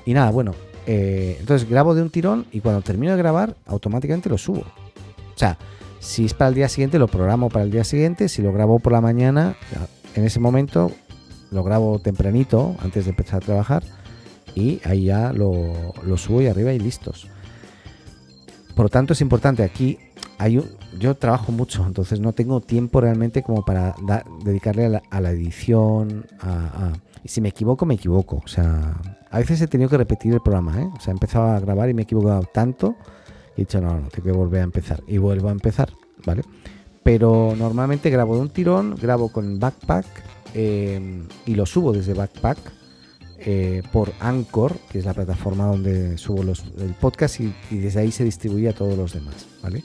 y 0.08 0.14
nada, 0.16 0.32
bueno, 0.32 0.56
entonces 0.88 1.70
grabo 1.70 1.94
de 1.94 2.02
un 2.02 2.10
tirón 2.10 2.48
y 2.52 2.62
cuando 2.62 2.82
termino 2.82 3.12
de 3.12 3.20
grabar, 3.20 3.56
automáticamente 3.68 4.30
lo 4.30 4.40
subo. 4.40 4.62
O 4.62 5.38
sea, 5.38 5.60
si 6.00 6.26
es 6.26 6.34
para 6.34 6.50
el 6.50 6.56
día 6.56 6.70
siguiente, 6.70 6.98
lo 6.98 7.08
programo 7.08 7.50
para 7.50 7.66
el 7.66 7.70
día 7.70 7.84
siguiente. 7.84 8.30
Si 8.30 8.42
lo 8.42 8.52
grabo 8.52 8.80
por 8.80 8.94
la 8.94 9.00
mañana, 9.00 9.56
en 10.16 10.26
ese 10.26 10.40
momento 10.40 10.92
lo 11.54 11.64
grabo 11.64 12.00
tempranito, 12.00 12.76
antes 12.82 13.06
de 13.06 13.12
empezar 13.12 13.42
a 13.42 13.46
trabajar. 13.46 13.84
Y 14.56 14.82
ahí 14.84 15.06
ya 15.06 15.34
lo, 15.34 15.74
subo 16.18 16.42
y 16.42 16.48
arriba 16.48 16.74
y 16.74 16.80
listos. 16.80 17.28
Por 18.76 18.86
lo 18.86 18.90
tanto, 18.90 19.14
es 19.14 19.22
importante. 19.22 19.64
Aquí 19.64 19.98
hay 20.38 20.62
yo 21.00 21.16
trabajo 21.16 21.52
mucho, 21.52 21.84
entonces 21.88 22.20
no 22.20 22.34
tengo 22.34 22.62
tiempo 22.62 23.02
realmente 23.02 23.42
como 23.42 23.66
para 23.66 23.96
dedicarle 24.44 25.02
a 25.10 25.22
la, 25.22 25.32
edición. 25.32 26.26
y 27.24 27.30
si 27.30 27.42
me 27.42 27.50
equivoco, 27.50 27.86
me 27.86 27.96
equivoco. 27.96 28.42
O 28.44 28.48
sea, 28.48 29.00
a 29.32 29.40
veces 29.40 29.62
he 29.62 29.68
tenido 29.68 29.90
que 29.90 29.98
repetir 29.98 30.34
el 30.34 30.42
programa. 30.42 30.82
¿eh? 30.82 30.90
O 30.96 31.00
sea, 31.00 31.12
he 31.12 31.16
empezado 31.16 31.46
a 31.48 31.60
grabar 31.60 31.90
y 31.90 31.94
me 31.94 32.02
he 32.02 32.04
equivocado 32.04 32.44
tanto 32.54 32.96
he 33.56 33.62
dicho, 33.62 33.80
no, 33.80 34.00
no, 34.00 34.08
tengo 34.10 34.26
que 34.26 34.32
volver 34.32 34.62
a 34.62 34.64
empezar. 34.64 35.04
Y 35.08 35.18
vuelvo 35.18 35.50
a 35.50 35.52
empezar, 35.52 35.90
¿vale? 36.26 36.44
Pero 37.04 37.54
normalmente 37.58 38.10
grabo 38.10 38.36
de 38.36 38.42
un 38.42 38.50
tirón, 38.50 38.96
grabo 38.96 39.30
con 39.30 39.60
Backpack 39.60 40.06
em, 40.54 41.28
y 41.46 41.56
lo 41.56 41.66
subo 41.66 41.92
desde 41.92 42.14
Backpack 42.14 42.58
eh, 43.46 43.84
por 43.92 44.14
Anchor, 44.20 44.78
que 44.90 45.00
es 45.00 45.06
la 45.06 45.14
plataforma 45.14 45.66
donde 45.66 46.18
subo 46.18 46.44
los, 46.44 46.64
el 46.78 46.94
podcast 46.94 47.42
y, 47.42 47.54
desde 47.72 48.00
ahí 48.00 48.12
se 48.12 48.24
distribuye 48.24 48.70
a 48.70 48.74
todos 48.74 48.98
los 48.98 49.14
demás, 49.14 49.48
¿vale? 49.62 49.84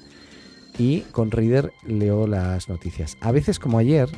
Y 0.78 1.00
con 1.11 1.33
Reader 1.33 1.72
leo 1.85 2.28
las 2.28 2.68
noticias. 2.68 3.16
A 3.20 3.33
veces 3.33 3.59
como 3.59 3.78
ayer, 3.78 4.09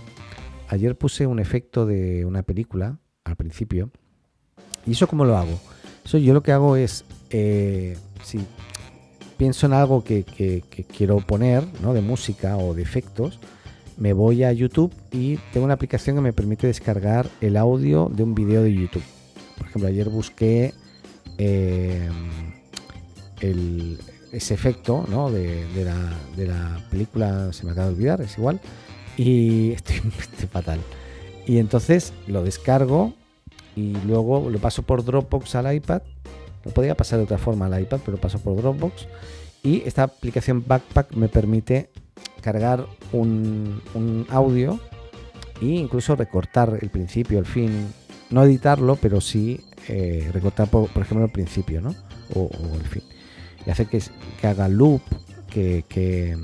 ayer 0.69 0.97
puse 0.97 1.27
un 1.27 1.39
efecto 1.39 1.87
de 1.87 2.27
una 2.27 2.43
película 2.43 2.99
al 3.25 3.37
principio. 3.37 3.91
¿Y 4.87 4.93
eso 4.93 5.07
cómo 5.07 5.25
lo 5.25 5.39
hago? 5.39 5.59
Eso 6.05 6.19
yo 6.19 6.35
lo 6.35 6.43
que 6.43 6.53
hago 6.53 6.77
es, 6.77 7.05
eh, 7.31 7.97
si 8.23 8.41
pienso 9.39 9.65
en 9.65 9.73
algo 9.73 10.05
que, 10.05 10.25
quiero 10.95 11.17
poner, 11.17 11.65
¿no? 11.81 11.95
De 11.95 12.03
música 12.03 12.59
o 12.59 12.75
de 12.75 12.83
efectos, 12.83 13.41
me 14.01 14.15
voy 14.15 14.45
a 14.45 14.53
YouTube 14.53 14.93
y 15.13 15.37
tengo 15.53 15.67
una 15.67 15.75
aplicación 15.75 16.17
que 16.17 16.23
me 16.23 16.33
permite 16.33 16.67
descargar 16.67 17.29
el 17.43 17.57
audio 17.57 18.11
de 18.11 18.23
un 18.23 18.35
vídeo 18.35 18.63
de 18.63 18.75
YouTube. 18.75 19.05
Por 19.59 19.67
ejemplo, 19.67 19.89
ayer 19.89 20.09
busqué 20.09 20.73
eh, 21.37 22.09
ese 24.33 24.55
efecto 24.55 25.05
de, 25.31 25.85
la, 26.47 26.87
película, 26.91 27.53
se 27.53 27.67
me 27.67 27.73
acaba 27.73 27.89
de 27.89 27.93
olvidar, 27.93 28.23
es 28.23 28.39
igual, 28.39 28.59
y 29.19 29.73
estoy, 29.75 30.01
fatal. 30.51 30.81
Y 31.47 31.59
entonces 31.59 32.15
lo 32.27 32.43
descargo 32.43 33.13
y 33.77 33.93
luego 34.07 34.49
lo 34.49 34.59
paso 34.61 34.83
por 34.83 35.05
Dropbox 35.05 35.57
al 35.57 35.75
iPad. 35.75 36.01
Lo 36.65 36.71
podría 36.71 36.97
pasar 36.97 37.19
de 37.19 37.25
otra 37.25 37.39
forma 37.39 37.67
al 37.67 37.83
iPad, 37.83 38.01
pero 38.05 38.17
paso 38.17 38.39
por 38.39 38.57
Dropbox. 38.57 39.07
Y 39.63 39.83
esta 39.85 40.05
aplicación 40.05 40.65
Backpack 40.67 41.15
me 41.17 41.29
permite 41.29 41.91
cargar 42.41 42.87
un, 43.13 44.27
audio 44.31 44.81
e 45.61 45.67
incluso 45.67 46.17
recortar 46.17 46.79
el 46.81 46.91
principio, 46.91 47.39
el 47.39 47.47
fin. 47.47 47.89
No 48.31 48.45
editarlo, 48.45 48.97
pero 48.97 49.21
sí 49.21 49.61
eh, 49.89 50.31
recortar, 50.33 50.69
por, 50.69 50.89
ejemplo, 50.97 51.25
el 51.25 51.33
principio, 51.33 51.81
¿no? 51.81 51.95
O, 52.35 52.49
el 52.75 52.87
fin. 52.87 53.03
Y 53.67 53.71
hacer 53.71 53.89
que, 53.89 54.01
que 54.41 54.47
haga 54.47 54.69
loop, 54.69 55.03
que, 55.49 55.85
que, 55.89 56.37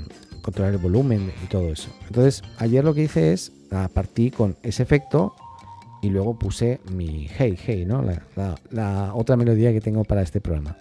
controlar 0.47 0.73
el 0.73 0.79
volumen 0.79 1.33
y 1.43 1.47
todo 1.47 1.69
eso. 1.69 1.89
Entonces, 2.07 2.41
ayer 2.57 2.81
lo 2.83 2.93
que 2.93 3.03
hice 3.03 3.33
es, 3.33 3.51
a 3.69 3.89
partir 3.89 4.33
con 4.33 4.55
ese 4.63 4.81
efecto 4.81 5.35
y 6.01 6.09
luego 6.09 6.39
puse 6.39 6.79
mi 6.91 7.27
Hey 7.37 7.57
Hey, 7.61 7.85
¿no? 7.85 8.01
La, 8.71 9.13
otra 9.13 9.35
melodía 9.35 9.73
que 9.73 9.81
tengo 9.81 10.05
para 10.05 10.21
este 10.21 10.39
programa. 10.39 10.77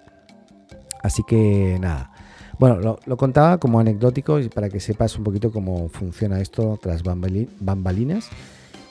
Así 1.03 1.23
que 1.27 1.79
nada. 1.81 2.13
Bueno, 2.59 2.99
lo, 3.05 3.17
contaba 3.17 3.59
como 3.59 3.81
anecdótico 3.81 4.41
y 4.41 4.49
para 4.49 4.71
que 4.71 4.81
sepas 4.81 5.17
un 5.17 5.25
poquito 5.25 5.53
cómo 5.53 5.89
funciona 5.89 6.41
esto 6.41 6.79
tras 6.81 7.03
bambalinas. 7.03 8.31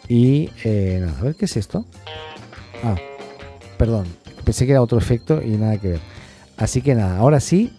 Y 0.07 0.49
eh, 0.63 0.99
nada, 1.01 1.19
a 1.19 1.23
ver 1.23 1.35
qué 1.35 1.45
es 1.45 1.57
esto. 1.57 1.85
Ah, 2.83 2.95
perdón, 3.77 4.05
pensé 4.43 4.65
que 4.65 4.71
era 4.71 4.81
otro 4.81 4.99
efecto 4.99 5.41
y 5.41 5.57
nada 5.57 5.79
que 5.79 5.89
ver. 5.89 5.99
Así 6.57 6.81
que 6.81 6.93
nada, 6.93 7.17
ahora 7.17 7.39
sí, 7.39 7.73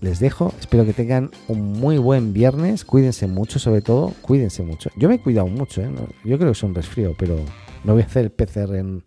les 0.00 0.20
dejo. 0.20 0.52
Espero 0.60 0.84
que 0.84 0.92
tengan 0.92 1.30
un 1.48 1.72
muy 1.72 1.98
buen 1.98 2.32
viernes. 2.32 2.84
Cuídense 2.84 3.26
mucho, 3.26 3.58
sobre 3.58 3.82
todo. 3.82 4.12
Cuídense 4.22 4.62
mucho. 4.62 4.90
Yo 4.96 5.08
me 5.08 5.16
he 5.16 5.20
cuidado 5.20 5.48
mucho. 5.48 5.82
¿eh? 5.82 5.90
Yo 6.24 6.38
creo 6.38 6.50
que 6.50 6.58
es 6.58 6.62
un 6.62 6.74
resfrío, 6.74 7.14
pero 7.18 7.36
no 7.82 7.94
voy 7.94 8.02
a 8.02 8.06
hacer 8.06 8.24
el 8.24 8.30
PCR 8.30 8.76
en, 8.76 9.04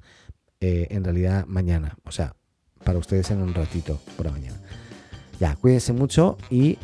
eh, 0.59 0.87
en 0.89 1.03
realidad 1.05 1.45
mañana. 1.47 1.97
O 2.05 2.11
sea, 2.11 2.35
para 2.83 2.99
ustedes 2.99 3.31
en 3.31 3.41
un 3.41 3.53
ratito 3.53 3.99
por 4.17 4.25
la 4.25 4.33
mañana. 4.33 4.59
Ya, 5.39 5.55
cuídense 5.55 5.93
mucho 5.93 6.37
y 6.49 6.77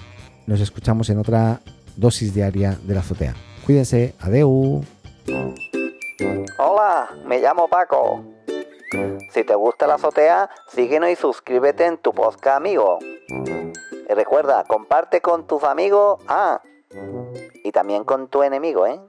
nos 0.48 0.60
escuchamos 0.60 1.10
en 1.10 1.20
otra 1.20 1.62
dosis 1.96 2.34
diaria 2.34 2.78
de 2.84 2.94
la 2.94 3.00
azotea. 3.00 3.36
Cuídense. 3.66 4.16
Adeu. 4.20 4.84
Hola, 6.58 7.10
me 7.26 7.40
llamo 7.40 7.68
Paco. 7.68 8.24
Si 9.32 9.44
te 9.44 9.56
gusta 9.56 9.88
la 9.88 9.96
azotea, 9.96 10.50
síguenos 10.68 11.10
y 11.10 11.16
suscríbete 11.16 11.86
en 11.86 11.98
tu 11.98 12.12
podcast 12.12 12.58
amigo. 12.58 13.00
Y 13.00 14.14
recuerda, 14.14 14.66
comparte 14.66 15.22
con 15.22 15.48
tus 15.48 15.64
amigos, 15.64 16.22
ah, 16.28 16.62
y 17.64 17.72
también 17.72 18.04
con 18.04 18.28
tu 18.28 18.44
enemigo, 18.44 18.86
¿eh? 18.86 19.00